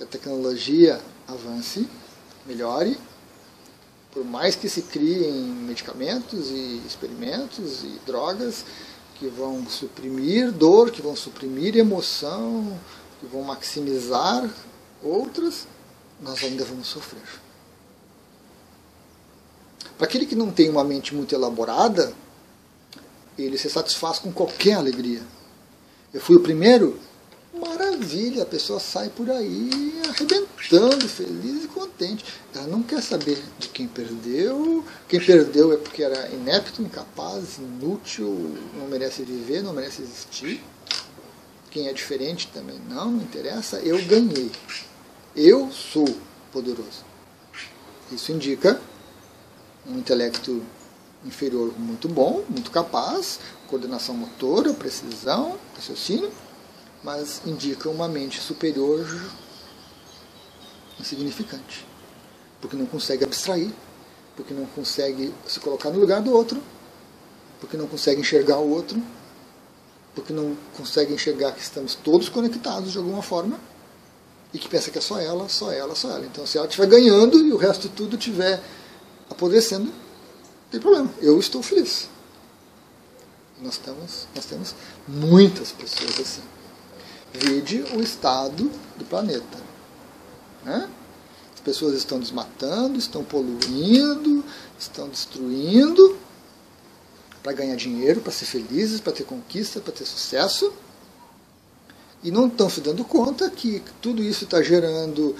que 0.01 0.03
a 0.03 0.07
tecnologia 0.07 0.99
avance, 1.27 1.87
melhore, 2.47 2.97
por 4.11 4.25
mais 4.25 4.55
que 4.55 4.67
se 4.67 4.81
criem 4.81 5.31
medicamentos 5.31 6.49
e 6.49 6.81
experimentos 6.87 7.83
e 7.83 7.99
drogas 8.05 8.65
que 9.15 9.27
vão 9.27 9.65
suprimir 9.69 10.51
dor, 10.51 10.89
que 10.89 11.01
vão 11.01 11.15
suprimir 11.15 11.77
emoção, 11.77 12.79
que 13.19 13.27
vão 13.27 13.43
maximizar 13.43 14.49
outras, 15.03 15.67
nós 16.19 16.43
ainda 16.43 16.65
vamos 16.65 16.87
sofrer. 16.87 17.21
Para 19.97 20.07
aquele 20.07 20.25
que 20.25 20.35
não 20.35 20.51
tem 20.51 20.67
uma 20.67 20.83
mente 20.83 21.13
muito 21.13 21.35
elaborada, 21.35 22.11
ele 23.37 23.57
se 23.57 23.69
satisfaz 23.69 24.17
com 24.17 24.31
qualquer 24.31 24.73
alegria. 24.73 25.21
Eu 26.11 26.19
fui 26.19 26.35
o 26.35 26.41
primeiro? 26.41 26.99
Maravilha, 27.61 28.41
a 28.41 28.45
pessoa 28.45 28.79
sai 28.79 29.09
por 29.09 29.29
aí 29.29 30.01
arrebentando, 30.09 31.07
feliz 31.07 31.65
e 31.65 31.67
contente. 31.67 32.25
Ela 32.55 32.65
não 32.65 32.81
quer 32.81 33.03
saber 33.03 33.39
de 33.59 33.69
quem 33.69 33.87
perdeu. 33.87 34.83
Quem 35.07 35.23
perdeu 35.23 35.71
é 35.71 35.77
porque 35.77 36.01
era 36.01 36.27
inepto, 36.29 36.81
incapaz, 36.81 37.59
inútil, 37.59 38.57
não 38.73 38.87
merece 38.87 39.21
viver, 39.21 39.61
não 39.61 39.73
merece 39.73 40.01
existir. 40.01 40.59
Quem 41.69 41.87
é 41.87 41.93
diferente 41.93 42.47
também 42.51 42.79
não, 42.89 43.11
não 43.11 43.21
interessa. 43.21 43.77
Eu 43.77 44.03
ganhei. 44.05 44.51
Eu 45.35 45.71
sou 45.71 46.07
poderoso. 46.51 47.05
Isso 48.11 48.31
indica 48.31 48.81
um 49.87 49.99
intelecto 49.99 50.63
inferior 51.23 51.73
muito 51.77 52.09
bom, 52.09 52.43
muito 52.49 52.71
capaz, 52.71 53.39
coordenação 53.67 54.15
motora, 54.15 54.73
precisão, 54.73 55.57
raciocínio, 55.75 56.31
mas 57.03 57.41
indica 57.45 57.89
uma 57.89 58.07
mente 58.07 58.39
superior 58.39 59.05
insignificante, 60.99 61.85
porque 62.59 62.75
não 62.75 62.85
consegue 62.85 63.23
abstrair, 63.23 63.71
porque 64.35 64.53
não 64.53 64.65
consegue 64.67 65.33
se 65.47 65.59
colocar 65.59 65.89
no 65.89 65.99
lugar 65.99 66.21
do 66.21 66.31
outro, 66.31 66.61
porque 67.59 67.75
não 67.75 67.87
consegue 67.87 68.21
enxergar 68.21 68.57
o 68.57 68.69
outro, 68.69 69.01
porque 70.13 70.31
não 70.33 70.55
consegue 70.77 71.13
enxergar 71.13 71.53
que 71.53 71.61
estamos 71.61 71.95
todos 71.95 72.29
conectados 72.29 72.91
de 72.91 72.97
alguma 72.97 73.21
forma 73.21 73.59
e 74.53 74.59
que 74.59 74.67
pensa 74.67 74.91
que 74.91 74.97
é 74.97 75.01
só 75.01 75.19
ela, 75.19 75.47
só 75.47 75.71
ela, 75.71 75.95
só 75.95 76.09
ela. 76.09 76.25
Então, 76.25 76.45
se 76.45 76.57
ela 76.57 76.67
estiver 76.67 76.87
ganhando 76.87 77.39
e 77.39 77.53
o 77.53 77.57
resto 77.57 77.87
tudo 77.89 78.17
estiver 78.17 78.61
apodrecendo, 79.29 79.85
não 79.85 80.69
tem 80.69 80.79
problema. 80.79 81.09
Eu 81.21 81.39
estou 81.39 81.63
feliz. 81.63 82.09
Nós 83.61 83.77
temos, 83.77 84.27
nós 84.35 84.45
temos 84.45 84.75
muitas 85.07 85.71
pessoas 85.71 86.19
assim. 86.19 86.41
Vide 87.33 87.83
o 87.95 88.01
estado 88.01 88.69
do 88.97 89.05
planeta. 89.05 89.57
Né? 90.63 90.89
As 91.53 91.59
pessoas 91.61 91.95
estão 91.95 92.19
desmatando, 92.19 92.97
estão 92.97 93.23
poluindo, 93.23 94.43
estão 94.79 95.07
destruindo 95.07 96.17
para 97.41 97.53
ganhar 97.53 97.75
dinheiro, 97.75 98.21
para 98.21 98.31
ser 98.31 98.45
felizes, 98.45 98.99
para 98.99 99.13
ter 99.13 99.23
conquista, 99.23 99.79
para 99.79 99.93
ter 99.93 100.05
sucesso. 100.05 100.71
E 102.23 102.29
não 102.29 102.47
estão 102.47 102.69
se 102.69 102.81
dando 102.81 103.03
conta 103.03 103.49
que 103.49 103.81
tudo 104.01 104.21
isso 104.23 104.43
está 104.43 104.61
gerando 104.61 105.35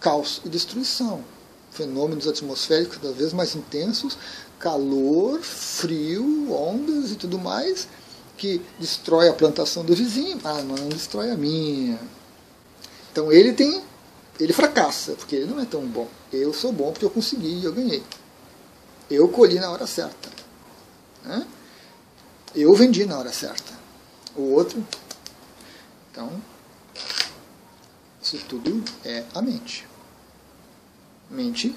caos 0.00 0.40
e 0.44 0.48
destruição. 0.48 1.22
Fenômenos 1.70 2.26
atmosféricos 2.26 2.96
cada 2.96 3.12
vez 3.12 3.32
mais 3.32 3.54
intensos, 3.54 4.16
calor, 4.58 5.40
frio, 5.40 6.52
ondas 6.52 7.12
e 7.12 7.16
tudo 7.16 7.38
mais, 7.38 7.86
que 8.40 8.60
destrói 8.78 9.28
a 9.28 9.34
plantação 9.34 9.84
do 9.84 9.94
vizinho. 9.94 10.40
Ah, 10.42 10.62
mas 10.66 10.80
não 10.80 10.88
destrói 10.88 11.30
a 11.30 11.36
minha. 11.36 12.00
Então 13.12 13.30
ele 13.30 13.52
tem. 13.52 13.84
Ele 14.38 14.54
fracassa, 14.54 15.12
porque 15.12 15.36
ele 15.36 15.46
não 15.46 15.60
é 15.60 15.66
tão 15.66 15.86
bom. 15.86 16.08
Eu 16.32 16.54
sou 16.54 16.72
bom 16.72 16.90
porque 16.90 17.04
eu 17.04 17.10
consegui, 17.10 17.62
eu 17.62 17.72
ganhei. 17.72 18.02
Eu 19.10 19.28
colhi 19.28 19.60
na 19.60 19.70
hora 19.70 19.86
certa. 19.86 20.30
Né? 21.22 21.46
Eu 22.54 22.72
vendi 22.74 23.04
na 23.04 23.18
hora 23.18 23.30
certa. 23.30 23.78
O 24.34 24.54
outro 24.54 24.82
então, 26.10 26.42
isso 28.20 28.38
tudo 28.48 28.82
é 29.04 29.24
a 29.34 29.40
mente. 29.40 29.86
Mente 31.30 31.76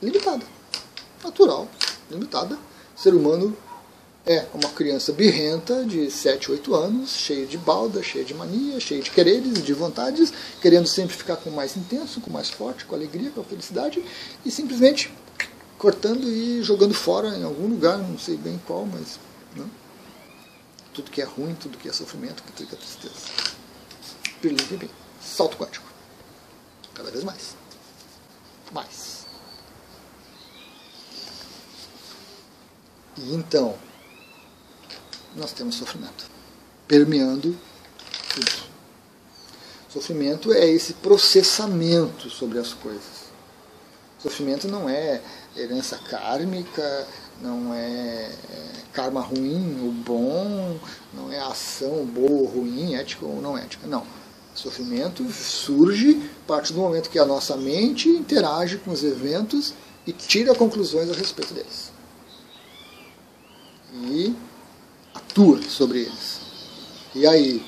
limitada, 0.00 0.44
natural, 1.22 1.68
limitada. 2.10 2.56
Ser 2.94 3.14
humano 3.14 3.56
é 4.26 4.46
uma 4.54 4.70
criança 4.70 5.12
birrenta 5.12 5.84
de 5.84 6.10
7, 6.10 6.50
8 6.50 6.74
anos, 6.74 7.10
cheia 7.10 7.46
de 7.46 7.58
balda, 7.58 8.02
cheia 8.02 8.24
de 8.24 8.32
mania, 8.34 8.80
cheia 8.80 9.02
de 9.02 9.10
quereres 9.10 9.62
de 9.62 9.72
vontades, 9.74 10.32
querendo 10.60 10.86
sempre 10.86 11.16
ficar 11.16 11.36
com 11.36 11.50
mais 11.50 11.76
intenso, 11.76 12.20
com 12.20 12.30
mais 12.30 12.48
forte, 12.48 12.84
com 12.84 12.94
alegria, 12.94 13.30
com 13.30 13.44
felicidade, 13.44 14.02
e 14.44 14.50
simplesmente 14.50 15.12
cortando 15.78 16.26
e 16.26 16.62
jogando 16.62 16.94
fora 16.94 17.36
em 17.36 17.44
algum 17.44 17.66
lugar, 17.66 17.98
não 17.98 18.18
sei 18.18 18.36
bem 18.36 18.60
qual, 18.66 18.86
mas 18.86 19.18
não. 19.54 19.70
tudo 20.94 21.10
que 21.10 21.20
é 21.20 21.24
ruim, 21.24 21.54
tudo 21.54 21.76
que 21.76 21.88
é 21.88 21.92
sofrimento, 21.92 22.42
tudo 22.42 22.66
que 22.66 22.74
é 22.74 22.78
tristeza 22.78 23.54
pirlim, 24.44 24.90
Salto 25.22 25.56
quântico. 25.56 25.86
Cada 26.92 27.10
vez 27.10 27.24
mais. 27.24 27.56
Mais. 28.72 29.26
E 33.16 33.34
então, 33.34 33.78
nós 35.36 35.52
temos 35.52 35.76
sofrimento. 35.76 36.26
Permeando 36.86 37.56
tudo. 38.34 38.74
Sofrimento 39.88 40.52
é 40.52 40.66
esse 40.66 40.94
processamento 40.94 42.28
sobre 42.28 42.58
as 42.58 42.72
coisas. 42.72 43.24
Sofrimento 44.18 44.66
não 44.66 44.88
é 44.88 45.20
herança 45.56 45.96
kármica, 45.98 47.06
não 47.40 47.72
é, 47.72 48.30
é 48.50 48.72
karma 48.92 49.20
ruim 49.20 49.80
ou 49.84 49.92
bom, 49.92 50.78
não 51.12 51.32
é 51.32 51.38
ação 51.38 52.04
boa 52.04 52.30
ou 52.30 52.44
ruim, 52.46 52.94
ética 52.94 53.24
ou 53.24 53.40
não 53.40 53.56
ética. 53.56 53.86
Não 53.86 54.04
Sofrimento 54.54 55.28
surge 55.32 56.30
a 56.44 56.46
partir 56.46 56.72
do 56.72 56.78
momento 56.78 57.10
que 57.10 57.18
a 57.18 57.26
nossa 57.26 57.56
mente 57.56 58.08
interage 58.08 58.78
com 58.78 58.92
os 58.92 59.02
eventos 59.02 59.74
e 60.06 60.12
tira 60.12 60.54
conclusões 60.54 61.10
a 61.10 61.12
respeito 61.12 61.52
deles. 61.52 61.92
E 63.92 64.23
atua 65.34 65.60
sobre 65.68 66.02
eles. 66.02 66.40
E 67.12 67.26
aí, 67.26 67.66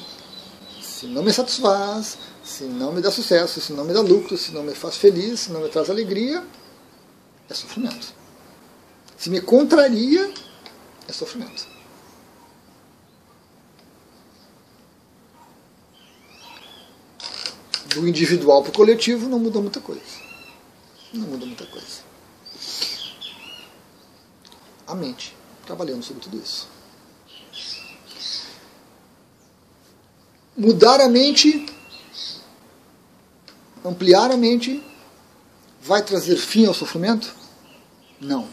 se 0.81 1.09
não 1.09 1.23
me 1.25 1.33
satisfaz, 1.33 2.17
se 2.45 2.63
não 2.63 2.93
me 2.93 3.03
dá 3.03 3.11
sucesso, 3.11 3.61
se 3.61 3.73
não 3.73 3.85
me 3.85 3.93
dá 3.93 4.01
lucro, 4.01 4.39
se 4.39 4.53
não 4.53 4.63
me 4.63 4.73
faz 4.73 4.97
feliz, 4.97 5.41
se 5.41 5.53
não 5.53 5.61
me 5.61 5.69
traz 5.69 5.91
alegria, 5.91 6.45
é 7.51 7.55
sofrimento. 7.55 8.15
Se 9.19 9.29
me 9.29 9.41
contraria, 9.41 10.33
é 11.09 11.13
sofrimento. 11.13 11.75
do 17.95 18.07
individual 18.07 18.63
para 18.63 18.69
o 18.69 18.75
coletivo 18.75 19.27
não 19.27 19.39
muda 19.39 19.59
muita 19.59 19.81
coisa. 19.81 20.03
Não 21.15 21.27
muda 21.29 21.47
muita 21.47 21.65
coisa. 21.65 22.03
A 24.87 24.95
mente 24.95 25.35
trabalhando 25.65 26.03
sobre 26.03 26.23
tudo 26.23 26.37
isso. 26.37 26.76
Mudar 30.57 31.01
a 31.01 31.09
mente, 31.09 31.67
ampliar 33.85 34.31
a 34.31 34.37
mente, 34.37 34.83
vai 35.83 36.03
trazer 36.03 36.37
fim 36.37 36.67
ao 36.67 36.75
sofrimento? 36.75 37.35
Não. 38.21 38.49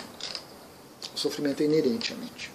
O 1.16 1.18
sofrimento 1.18 1.62
é 1.62 1.66
inerente 1.66 2.13
à 2.13 2.16
mente. 2.16 2.52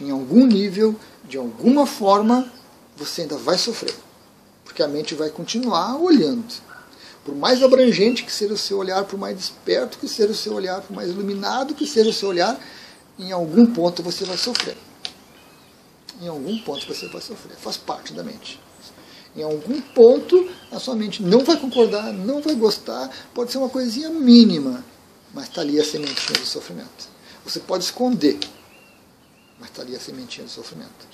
Em 0.00 0.10
algum 0.10 0.46
nível, 0.46 0.94
de 1.24 1.36
alguma 1.36 1.86
forma, 1.86 2.50
você 2.96 3.22
ainda 3.22 3.36
vai 3.36 3.58
sofrer 3.58 3.94
porque 4.70 4.84
a 4.84 4.88
mente 4.88 5.16
vai 5.16 5.28
continuar 5.28 5.96
olhando. 5.96 6.44
Por 7.24 7.34
mais 7.34 7.60
abrangente 7.60 8.24
que 8.24 8.32
seja 8.32 8.54
o 8.54 8.58
seu 8.58 8.78
olhar, 8.78 9.04
por 9.04 9.18
mais 9.18 9.38
esperto 9.38 9.98
que 9.98 10.08
seja 10.08 10.30
o 10.30 10.34
seu 10.34 10.54
olhar, 10.54 10.80
por 10.80 10.94
mais 10.94 11.10
iluminado 11.10 11.74
que 11.74 11.86
seja 11.86 12.08
o 12.08 12.12
seu 12.12 12.28
olhar, 12.28 12.58
em 13.18 13.32
algum 13.32 13.66
ponto 13.66 14.00
você 14.00 14.24
vai 14.24 14.38
sofrer. 14.38 14.76
Em 16.20 16.28
algum 16.28 16.58
ponto 16.58 16.86
você 16.86 17.08
vai 17.08 17.22
sofrer, 17.22 17.56
faz 17.56 17.76
parte 17.76 18.12
da 18.12 18.22
mente. 18.22 18.60
Em 19.34 19.42
algum 19.42 19.80
ponto 19.80 20.50
a 20.70 20.78
sua 20.78 20.94
mente 20.94 21.22
não 21.22 21.44
vai 21.44 21.56
concordar, 21.56 22.12
não 22.12 22.42
vai 22.42 22.54
gostar, 22.54 23.08
pode 23.32 23.52
ser 23.52 23.58
uma 23.58 23.70
coisinha 23.70 24.10
mínima, 24.10 24.84
mas 25.32 25.44
está 25.44 25.62
ali 25.62 25.80
a 25.80 25.84
sementinha 25.84 26.38
do 26.38 26.46
sofrimento. 26.46 27.08
Você 27.44 27.60
pode 27.60 27.84
esconder, 27.84 28.38
mas 29.58 29.70
está 29.70 29.82
ali 29.82 29.96
a 29.96 30.00
sementinha 30.00 30.44
do 30.44 30.50
sofrimento. 30.50 31.08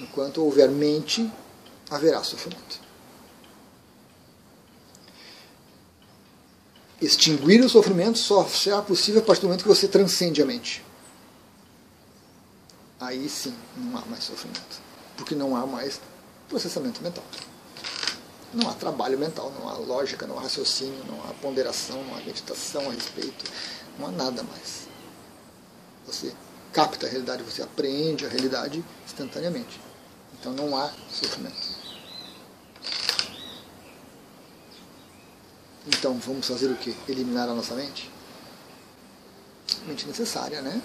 Enquanto 0.00 0.42
houver 0.42 0.68
mente, 0.70 1.30
haverá 1.88 2.24
sofrimento. 2.24 2.80
Extinguir 7.00 7.64
o 7.64 7.68
sofrimento 7.68 8.18
só 8.18 8.44
será 8.46 8.80
possível 8.80 9.20
a 9.20 9.24
partir 9.24 9.42
do 9.42 9.48
momento 9.48 9.62
que 9.62 9.68
você 9.68 9.86
transcende 9.86 10.40
a 10.40 10.46
mente. 10.46 10.84
Aí 13.02 13.28
sim, 13.28 13.52
não 13.76 13.98
há 13.98 14.06
mais 14.06 14.22
sofrimento. 14.22 14.80
Porque 15.16 15.34
não 15.34 15.56
há 15.56 15.66
mais 15.66 16.00
processamento 16.48 17.02
mental. 17.02 17.24
Não 18.54 18.70
há 18.70 18.74
trabalho 18.74 19.18
mental, 19.18 19.52
não 19.58 19.68
há 19.68 19.72
lógica, 19.72 20.24
não 20.24 20.38
há 20.38 20.42
raciocínio, 20.42 21.04
não 21.08 21.18
há 21.28 21.34
ponderação, 21.34 22.02
não 22.04 22.14
há 22.14 22.18
meditação 22.18 22.88
a 22.88 22.92
respeito, 22.92 23.44
não 23.98 24.06
há 24.06 24.10
nada 24.12 24.44
mais. 24.44 24.86
Você 26.06 26.32
capta 26.72 27.06
a 27.06 27.10
realidade, 27.10 27.42
você 27.42 27.62
apreende 27.62 28.24
a 28.24 28.28
realidade 28.28 28.84
instantaneamente. 29.04 29.80
Então 30.38 30.52
não 30.52 30.76
há 30.76 30.92
sofrimento. 31.10 31.82
Então 35.88 36.14
vamos 36.18 36.46
fazer 36.46 36.66
o 36.68 36.76
que? 36.76 36.96
Eliminar 37.08 37.48
a 37.48 37.54
nossa 37.54 37.74
mente? 37.74 38.08
Mente 39.86 40.06
necessária, 40.06 40.62
né? 40.62 40.80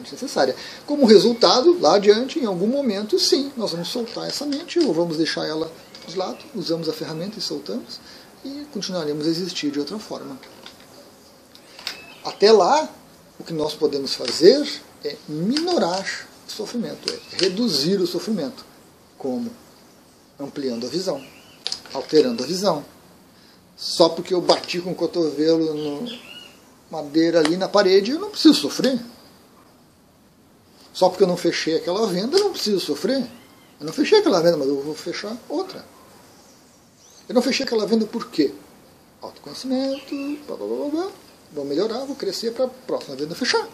Necessária. 0.00 0.56
Como 0.86 1.06
resultado, 1.06 1.78
lá 1.80 1.96
adiante, 1.96 2.38
em 2.38 2.46
algum 2.46 2.66
momento, 2.66 3.18
sim, 3.18 3.52
nós 3.56 3.72
vamos 3.72 3.88
soltar 3.88 4.28
essa 4.28 4.46
mente 4.46 4.78
ou 4.78 4.92
vamos 4.92 5.16
deixar 5.16 5.46
ela 5.46 5.70
de 6.06 6.16
lado, 6.16 6.38
usamos 6.54 6.88
a 6.88 6.92
ferramenta 6.92 7.38
e 7.38 7.42
soltamos 7.42 8.00
e 8.44 8.66
continuaremos 8.72 9.26
a 9.26 9.30
existir 9.30 9.70
de 9.70 9.78
outra 9.78 9.98
forma. 9.98 10.38
Até 12.24 12.50
lá, 12.50 12.88
o 13.38 13.44
que 13.44 13.52
nós 13.52 13.74
podemos 13.74 14.14
fazer 14.14 14.66
é 15.04 15.16
minorar 15.28 16.04
o 16.48 16.50
sofrimento, 16.50 17.12
é 17.12 17.44
reduzir 17.44 18.00
o 18.00 18.06
sofrimento. 18.06 18.64
Como? 19.16 19.50
Ampliando 20.38 20.86
a 20.86 20.90
visão, 20.90 21.22
alterando 21.92 22.42
a 22.42 22.46
visão, 22.46 22.84
só 23.76 24.08
porque 24.08 24.34
eu 24.34 24.40
bati 24.40 24.80
com 24.80 24.92
o 24.92 24.94
cotovelo 24.94 25.74
no 25.74 26.30
madeira 26.90 27.38
ali 27.38 27.56
na 27.56 27.68
parede, 27.68 28.10
eu 28.10 28.18
não 28.18 28.30
preciso 28.30 28.54
sofrer. 28.54 28.98
Só 30.92 31.08
porque 31.08 31.22
eu 31.22 31.28
não 31.28 31.36
fechei 31.36 31.76
aquela 31.76 32.06
venda, 32.06 32.36
eu 32.36 32.44
não 32.44 32.52
preciso 32.52 32.80
sofrer. 32.80 33.26
Eu 33.78 33.86
não 33.86 33.92
fechei 33.92 34.18
aquela 34.18 34.40
venda, 34.40 34.56
mas 34.56 34.68
eu 34.68 34.82
vou 34.82 34.94
fechar 34.94 35.36
outra. 35.48 35.84
Eu 37.28 37.34
não 37.34 37.42
fechei 37.42 37.64
aquela 37.64 37.86
venda 37.86 38.06
por 38.06 38.28
quê? 38.30 38.52
Autoconhecimento, 39.22 40.14
blá, 40.46 40.56
blá, 40.56 40.66
blá, 40.66 40.88
blá. 40.88 41.12
vou 41.52 41.64
melhorar, 41.64 42.04
vou 42.04 42.16
crescer 42.16 42.52
para 42.52 42.64
a 42.64 42.68
próxima 42.68 43.16
venda 43.16 43.34
fechar. 43.34 43.68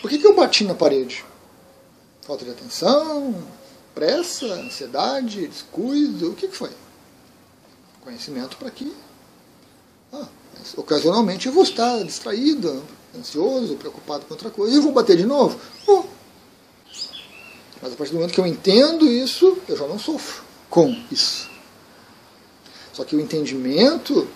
Por 0.00 0.10
que, 0.10 0.18
que 0.18 0.26
eu 0.26 0.34
bati 0.34 0.64
na 0.64 0.74
parede? 0.74 1.24
Falta 2.22 2.44
de 2.44 2.50
atenção, 2.50 3.34
pressa, 3.94 4.46
ansiedade, 4.46 5.46
descuido, 5.46 6.30
o 6.30 6.34
que, 6.34 6.48
que 6.48 6.56
foi? 6.56 6.70
conhecimento 8.00 8.56
para 8.56 8.70
que 8.70 8.92
ah, 10.12 10.26
ocasionalmente 10.76 11.46
eu 11.46 11.52
vou 11.52 11.62
estar 11.62 12.02
distraído, 12.02 12.82
ansioso, 13.16 13.76
preocupado 13.76 14.24
com 14.26 14.34
outra 14.34 14.50
coisa, 14.50 14.76
e 14.76 14.80
vou 14.80 14.92
bater 14.92 15.16
de 15.16 15.24
novo. 15.24 15.58
Oh. 15.86 16.04
Mas 17.82 17.92
a 17.92 17.96
partir 17.96 18.12
do 18.12 18.18
momento 18.18 18.34
que 18.34 18.40
eu 18.40 18.46
entendo 18.46 19.06
isso, 19.06 19.58
eu 19.68 19.76
já 19.76 19.86
não 19.86 19.98
sofro 19.98 20.44
com 20.68 20.94
isso. 21.10 21.48
Só 22.92 23.04
que 23.04 23.16
o 23.16 23.20
entendimento 23.20 24.28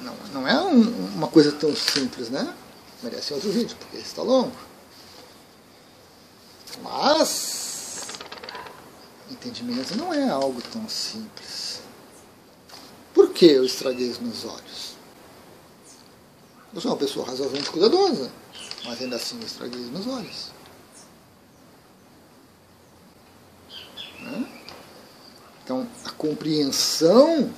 não, 0.00 0.14
não 0.32 0.48
é 0.48 0.60
um, 0.60 0.80
uma 1.14 1.28
coisa 1.28 1.52
tão 1.52 1.74
simples, 1.74 2.28
né? 2.30 2.54
Merece 3.02 3.32
outro 3.32 3.50
vídeo, 3.50 3.76
porque 3.78 3.96
esse 3.96 4.06
está 4.06 4.22
longo. 4.22 4.52
Mas 6.82 7.60
entendimento 9.40 9.96
não 9.96 10.12
é 10.12 10.28
algo 10.28 10.60
tão 10.70 10.86
simples. 10.88 11.80
Por 13.14 13.30
que 13.30 13.46
eu 13.46 13.64
estraguei 13.64 14.10
os 14.10 14.18
meus 14.18 14.44
olhos? 14.44 14.89
Eu 16.72 16.80
sou 16.80 16.92
uma 16.92 16.96
pessoa 16.96 17.26
razoavelmente 17.26 17.70
cuidadosa, 17.70 18.30
mas 18.84 19.00
ainda 19.02 19.16
assim 19.16 19.38
estraguei 19.40 19.80
os 19.80 19.90
meus 19.90 20.06
olhos. 20.06 20.50
Né? 24.20 24.46
Então, 25.64 25.86
a 26.04 26.10
compreensão 26.10 27.52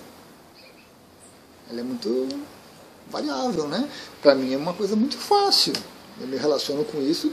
ela 1.73 1.81
é 1.81 1.83
muito 1.83 2.29
variável, 3.11 3.67
né? 3.69 3.89
Para 4.21 4.35
mim 4.35 4.53
é 4.53 4.57
uma 4.57 4.75
coisa 4.75 4.95
muito 4.95 5.17
fácil. 5.17 5.73
Eu 6.21 6.27
me 6.27 6.37
relaciono 6.37 6.85
com 6.85 7.01
isso 7.01 7.33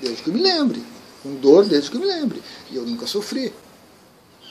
desde 0.00 0.22
que 0.22 0.30
eu 0.30 0.34
me 0.34 0.42
lembre. 0.42 0.84
Com 1.22 1.34
dor 1.36 1.64
desde 1.64 1.90
que 1.90 1.96
eu 1.96 2.00
me 2.00 2.06
lembre. 2.06 2.42
E 2.70 2.76
eu 2.76 2.84
nunca 2.84 3.06
sofri. 3.06 3.52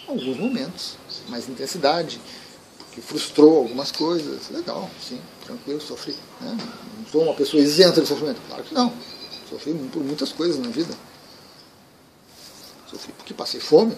Alguns 0.08 0.38
momentos, 0.38 0.97
mais 1.27 1.49
intensidade 1.49 2.19
que 2.98 3.02
frustrou 3.02 3.60
algumas 3.60 3.92
coisas. 3.92 4.50
Legal, 4.50 4.90
sim, 5.00 5.22
tranquilo, 5.46 5.80
sofri. 5.80 6.16
Né? 6.42 6.58
Não 6.98 7.06
sou 7.12 7.22
uma 7.22 7.36
pessoa 7.36 7.62
isenta 7.62 8.02
de 8.02 8.08
sofrimento. 8.08 8.42
Claro 8.48 8.64
que 8.64 8.74
não. 8.74 8.92
Sofri 9.48 9.72
por 9.94 10.04
muitas 10.04 10.32
coisas 10.32 10.58
na 10.58 10.70
vida. 10.70 10.96
Sofri 12.90 13.14
porque 13.14 13.36
passei 13.36 13.60
fome. 13.60 13.96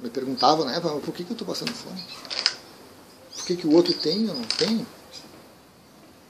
Me 0.00 0.08
perguntava 0.08 0.64
na 0.64 0.70
né, 0.70 0.78
época, 0.78 0.94
por 1.00 1.14
que, 1.14 1.24
que 1.24 1.32
eu 1.32 1.34
estou 1.34 1.46
passando 1.46 1.72
fome? 1.72 2.02
Por 3.36 3.44
que, 3.44 3.56
que 3.56 3.66
o 3.66 3.74
outro 3.74 3.92
tem 3.92 4.22
e 4.22 4.28
eu 4.28 4.34
não 4.34 4.44
tenho? 4.44 4.86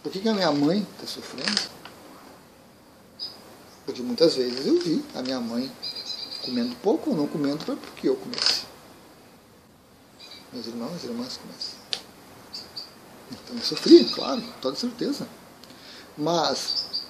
Por 0.03 0.11
que, 0.11 0.19
que 0.19 0.29
a 0.29 0.35
minha 0.35 0.51
mãe 0.51 0.85
está 0.97 1.07
sofrendo? 1.07 1.71
Porque 3.87 4.03
muitas 4.03 4.35
vezes 4.35 4.67
eu 4.67 4.81
vi 4.81 5.05
a 5.15 5.23
minha 5.23 5.39
mãe 5.39 5.71
comendo 6.43 6.75
pouco 6.77 7.11
ou 7.11 7.17
não 7.17 7.29
comendo 7.29 7.65
porque 7.65 8.09
eu 8.09 8.17
comesse 8.17 8.64
meus 10.55 10.67
irmãos 10.69 11.03
e 11.03 11.07
irmãs 11.07 11.37
começam. 11.37 11.79
Então 13.33 13.57
eu 13.57 13.63
sofri, 13.63 14.05
claro, 14.05 14.43
toda 14.61 14.77
certeza. 14.77 15.27
Mas 16.17 17.03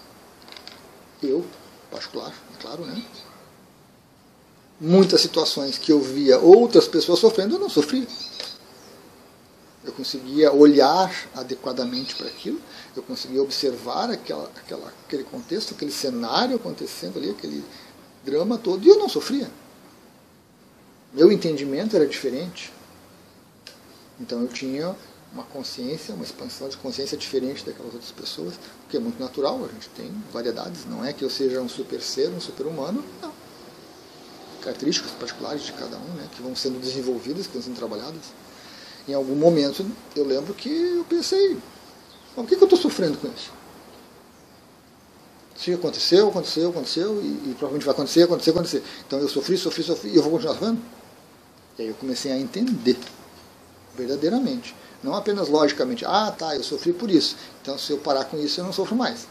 eu, 1.22 1.44
particular, 1.90 2.32
é 2.58 2.62
claro, 2.62 2.86
né? 2.86 3.04
Muitas 4.80 5.20
situações 5.20 5.78
que 5.78 5.92
eu 5.92 6.00
via 6.00 6.38
outras 6.38 6.88
pessoas 6.88 7.18
sofrendo, 7.18 7.56
eu 7.56 7.60
não 7.60 7.68
sofria. 7.68 8.06
Eu 9.84 9.92
conseguia 9.92 10.50
olhar 10.50 11.28
adequadamente 11.34 12.14
para 12.14 12.26
aquilo, 12.26 12.60
eu 12.96 13.02
conseguia 13.02 13.42
observar 13.42 14.10
aquela, 14.10 14.50
aquela, 14.56 14.92
aquele 15.04 15.24
contexto, 15.24 15.74
aquele 15.74 15.92
cenário 15.92 16.56
acontecendo 16.56 17.18
ali, 17.18 17.30
aquele 17.30 17.62
drama 18.24 18.56
todo, 18.56 18.82
e 18.82 18.88
eu 18.88 18.98
não 18.98 19.08
sofria. 19.08 19.50
Meu 21.12 21.30
entendimento 21.30 21.94
era 21.94 22.06
diferente. 22.06 22.72
Então 24.20 24.40
eu 24.40 24.48
tinha 24.48 24.94
uma 25.32 25.42
consciência, 25.42 26.14
uma 26.14 26.24
expansão 26.24 26.68
de 26.68 26.76
consciência 26.76 27.18
diferente 27.18 27.66
daquelas 27.66 27.92
outras 27.92 28.12
pessoas, 28.12 28.54
o 28.54 28.88
que 28.88 28.96
é 28.96 29.00
muito 29.00 29.20
natural, 29.20 29.64
a 29.64 29.68
gente 29.68 29.88
tem 29.90 30.10
variedades, 30.32 30.86
não 30.86 31.04
é 31.04 31.12
que 31.12 31.24
eu 31.24 31.30
seja 31.30 31.60
um 31.60 31.68
super 31.68 32.00
ser, 32.00 32.30
um 32.30 32.40
super 32.40 32.66
humano, 32.66 33.04
não. 33.20 33.32
Características 34.62 35.10
particulares 35.12 35.62
de 35.64 35.72
cada 35.72 35.96
um, 35.96 36.14
né, 36.14 36.28
que 36.34 36.40
vão 36.40 36.54
sendo 36.54 36.80
desenvolvidas, 36.80 37.48
que 37.48 37.52
vão 37.52 37.62
sendo 37.62 37.76
trabalhadas. 37.76 38.22
Em 39.08 39.12
algum 39.12 39.34
momento 39.34 39.84
eu 40.14 40.24
lembro 40.24 40.54
que 40.54 40.70
eu 40.70 41.04
pensei, 41.04 41.58
por 42.34 42.46
que, 42.46 42.56
que 42.56 42.62
eu 42.62 42.66
estou 42.66 42.78
sofrendo 42.78 43.18
com 43.18 43.26
isso? 43.28 43.52
Se 45.56 45.72
aconteceu, 45.72 46.28
aconteceu, 46.28 46.70
aconteceu, 46.70 47.20
e, 47.20 47.26
e, 47.26 47.54
provavelmente 47.58 47.84
vai 47.84 47.94
acontecer, 47.94 48.22
acontecer, 48.22 48.50
acontecer. 48.50 48.82
Então 49.06 49.18
eu 49.18 49.28
sofri, 49.28 49.56
sofri, 49.56 49.82
sofri, 49.82 50.10
e 50.10 50.16
eu 50.16 50.22
vou 50.22 50.32
continuar 50.32 50.54
sofrendo? 50.54 50.80
E 51.78 51.82
aí 51.82 51.88
eu 51.88 51.94
comecei 51.94 52.32
a 52.32 52.38
entender 52.38 52.98
verdadeiramente. 53.96 54.74
Não 55.02 55.14
apenas 55.14 55.48
logicamente, 55.48 56.04
ah, 56.04 56.34
tá, 56.36 56.56
eu 56.56 56.62
sofri 56.62 56.92
por 56.92 57.10
isso, 57.10 57.36
então 57.60 57.76
se 57.76 57.92
eu 57.92 57.98
parar 57.98 58.24
com 58.24 58.38
isso 58.38 58.60
eu 58.60 58.64
não 58.64 58.72
sofro 58.72 58.96
mais. 58.96 59.26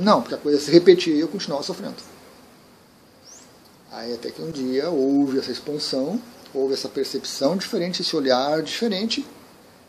Não, 0.00 0.20
porque 0.20 0.34
a 0.34 0.38
coisa 0.38 0.60
se 0.60 0.70
repetia 0.70 1.14
e 1.14 1.20
eu 1.20 1.28
continuava 1.28 1.62
sofrendo. 1.62 1.96
Aí 3.92 4.12
até 4.12 4.30
que 4.30 4.42
um 4.42 4.50
dia 4.50 4.90
houve 4.90 5.38
essa 5.38 5.52
expansão, 5.52 6.20
houve 6.52 6.74
essa 6.74 6.88
percepção 6.88 7.56
diferente, 7.56 8.02
esse 8.02 8.14
olhar 8.16 8.60
diferente, 8.62 9.24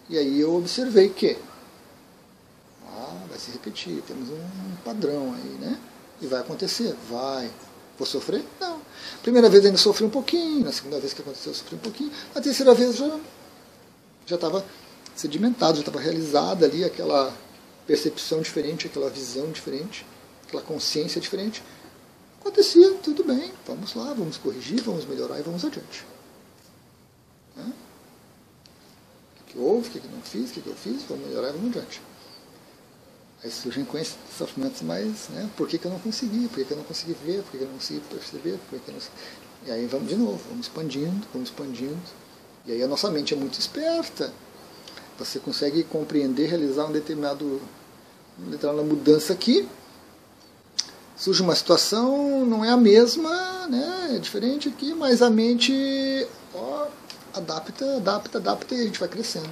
e 0.10 0.18
aí 0.18 0.39
eu 0.39 0.56
observei 0.56 1.10
que 1.10 1.38
ah, 2.88 3.18
vai 3.30 3.38
se 3.39 3.52
repetir, 3.52 4.02
temos 4.08 4.30
um 4.30 4.76
padrão 4.84 5.34
aí, 5.34 5.58
né? 5.60 5.78
E 6.22 6.28
vai 6.28 6.39
acontecer, 6.39 6.95
vai. 7.10 7.50
Vou 7.97 8.06
sofrer? 8.06 8.43
Não. 8.60 8.80
Primeira 9.22 9.50
vez 9.50 9.66
ainda 9.66 9.78
sofri 9.78 10.06
um 10.06 10.10
pouquinho, 10.10 10.64
na 10.64 10.72
segunda 10.72 11.00
vez 11.00 11.14
que 11.14 11.22
aconteceu 11.22 11.52
eu 11.52 11.56
sofri 11.56 11.76
um 11.76 11.80
pouquinho, 11.80 12.12
na 12.34 12.41
terceira 12.41 12.74
vez 12.74 12.95
já 12.95 13.20
já 14.30 14.36
estava 14.36 14.63
sedimentado, 15.15 15.75
já 15.75 15.82
estava 15.82 15.99
realizada 15.99 16.65
ali 16.65 16.84
aquela 16.84 17.36
percepção 17.88 18.41
diferente, 18.41 18.86
aquela 18.86 19.09
visão 19.09 19.51
diferente, 19.51 20.05
aquela 20.47 20.61
consciência 20.61 21.19
diferente. 21.19 21.63
Acontecia, 22.39 22.93
tudo 23.03 23.23
bem, 23.23 23.51
vamos 23.65 23.95
lá, 23.95 24.13
vamos 24.13 24.38
corrigir, 24.38 24.82
vamos 24.82 25.05
melhorar 25.05 25.39
e 25.39 25.41
vamos 25.41 25.65
adiante. 25.65 26.05
Né? 27.55 27.73
O 29.41 29.43
que 29.45 29.57
houve, 29.57 29.89
o 29.89 29.91
que 29.91 30.07
não 30.07 30.21
fiz, 30.21 30.51
o 30.51 30.53
que 30.53 30.67
eu 30.67 30.75
fiz, 30.75 31.03
vamos 31.03 31.27
melhorar 31.27 31.49
e 31.49 31.53
vamos 31.53 31.75
adiante. 31.75 32.01
Aí 33.43 33.49
surgem 33.49 33.88
sofrimentos 34.38 34.82
mais, 34.82 35.30
né? 35.30 35.49
Por 35.55 35.67
que, 35.67 35.77
que 35.77 35.86
eu 35.86 35.91
não 35.91 35.99
consegui? 35.99 36.47
Por 36.49 36.57
que, 36.57 36.65
que 36.65 36.71
eu 36.71 36.77
não 36.77 36.84
consegui 36.84 37.15
ver? 37.25 37.41
Por 37.43 37.51
que, 37.51 37.57
que 37.57 37.63
eu 37.63 37.67
não 37.67 37.75
consegui 37.75 38.01
perceber? 38.01 38.59
Por 38.69 38.77
que, 38.77 38.86
que 38.86 38.91
eu 38.91 38.95
não... 38.95 39.01
E 39.65 39.71
aí 39.71 39.86
vamos 39.88 40.09
de 40.09 40.15
novo, 40.15 40.41
vamos 40.49 40.67
expandindo, 40.67 41.25
vamos 41.34 41.49
expandindo. 41.49 41.97
E 42.66 42.72
aí 42.72 42.84
a 42.84 42.88
nossa 42.88 43.10
mente 43.10 43.34
é 43.34 43.38
muito 43.38 43.60
esperta. 43.60 44.32
Você 45.18 45.39
consegue 45.39 45.84
compreender, 45.84 46.49
realizar 46.49 46.86
um 46.86 46.91
determinado, 46.91 47.62
uma 48.38 48.51
determinada 48.51 48.88
mudança 48.88 49.34
aqui. 49.34 49.68
Surge 51.18 51.41
uma 51.41 51.55
situação, 51.55 52.45
não 52.45 52.64
é 52.64 52.70
a 52.70 52.78
mesma, 52.78 53.68
né? 53.68 54.16
É 54.16 54.20
diferente 54.20 54.70
aqui, 54.70 54.93
mas 54.93 55.22
a 55.22 55.30
mente 55.30 56.26
ó, 56.53 56.88
adapta, 57.34 57.97
adapta, 57.97 58.38
adapta 58.38 58.76
e 58.76 58.82
a 58.82 58.84
gente 58.86 58.99
vai 58.99 59.10
crescendo. 59.10 59.49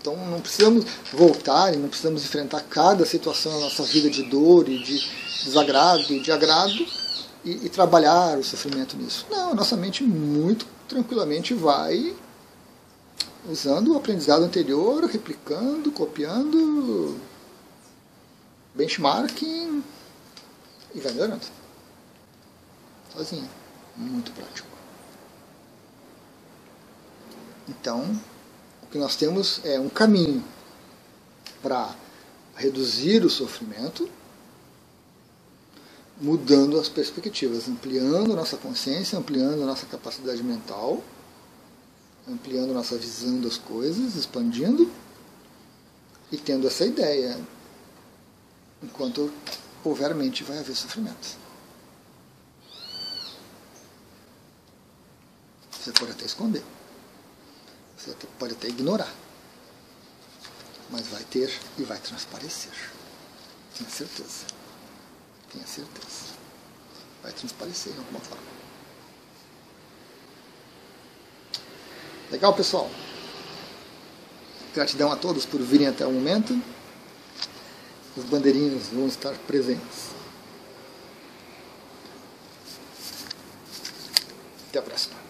Então 0.00 0.16
não 0.16 0.40
precisamos 0.40 0.84
voltar 1.12 1.72
e 1.72 1.76
não 1.76 1.88
precisamos 1.88 2.24
enfrentar 2.24 2.60
cada 2.62 3.06
situação 3.06 3.52
na 3.52 3.60
nossa 3.60 3.84
vida 3.84 4.10
de 4.10 4.24
dor 4.24 4.68
e 4.68 4.82
de 4.82 5.08
desagrado 5.44 6.12
e 6.12 6.18
de 6.18 6.32
agrado 6.32 6.84
e, 7.44 7.66
e 7.66 7.68
trabalhar 7.68 8.38
o 8.38 8.44
sofrimento 8.44 8.96
nisso. 8.96 9.26
Não, 9.30 9.52
a 9.52 9.54
nossa 9.54 9.76
mente 9.76 10.02
muito 10.02 10.66
tranquilamente 10.88 11.54
vai 11.54 12.14
usando 13.48 13.92
o 13.92 13.96
aprendizado 13.96 14.44
anterior, 14.44 15.04
replicando, 15.04 15.90
copiando, 15.90 17.18
benchmarking 18.74 19.82
e 20.94 21.00
vai 21.00 21.12
melhorando. 21.12 21.46
Sozinha. 23.14 23.48
Muito 23.96 24.32
prático. 24.32 24.68
Então, 27.68 28.18
que 28.92 28.98
nós 28.98 29.16
temos 29.16 29.60
é 29.64 29.80
um 29.80 29.88
caminho 29.88 30.44
para 31.62 31.94
reduzir 32.54 33.24
o 33.24 33.30
sofrimento, 33.30 34.08
mudando 36.22 36.78
as 36.78 36.88
perspectivas, 36.88 37.68
ampliando 37.68 38.36
nossa 38.36 38.56
consciência, 38.56 39.18
ampliando 39.18 39.66
nossa 39.66 39.84
capacidade 39.86 40.40
mental, 40.40 41.02
ampliando 42.28 42.72
nossa 42.72 42.96
visão 42.96 43.40
das 43.40 43.58
coisas, 43.58 44.14
expandindo 44.14 44.88
e 46.30 46.36
tendo 46.36 46.68
essa 46.68 46.86
ideia. 46.86 47.36
Enquanto 48.80 49.32
houver 49.82 50.14
mente, 50.14 50.44
vai 50.44 50.58
haver 50.58 50.76
sofrimento. 50.76 51.36
Você 55.72 55.90
pode 55.90 56.12
até 56.12 56.24
esconder. 56.24 56.62
Você 57.96 58.14
pode 58.38 58.54
até 58.54 58.68
ignorar. 58.68 59.12
Mas 60.88 61.08
vai 61.08 61.24
ter 61.24 61.52
e 61.76 61.82
vai 61.82 61.98
transparecer. 61.98 62.72
Tenha 63.76 63.90
certeza. 63.90 64.61
Tenha 65.52 65.66
certeza. 65.66 66.32
Vai 67.22 67.32
transparecer 67.32 67.92
de 67.92 67.98
alguma 67.98 68.20
forma. 68.20 68.42
Legal, 72.30 72.54
pessoal? 72.54 72.90
Gratidão 74.74 75.12
a 75.12 75.16
todos 75.16 75.44
por 75.44 75.60
virem 75.60 75.86
até 75.86 76.06
o 76.06 76.10
momento. 76.10 76.58
Os 78.16 78.24
bandeirinhos 78.24 78.88
vão 78.88 79.06
estar 79.06 79.34
presentes. 79.46 80.10
Até 84.68 84.78
a 84.78 84.82
próxima. 84.82 85.21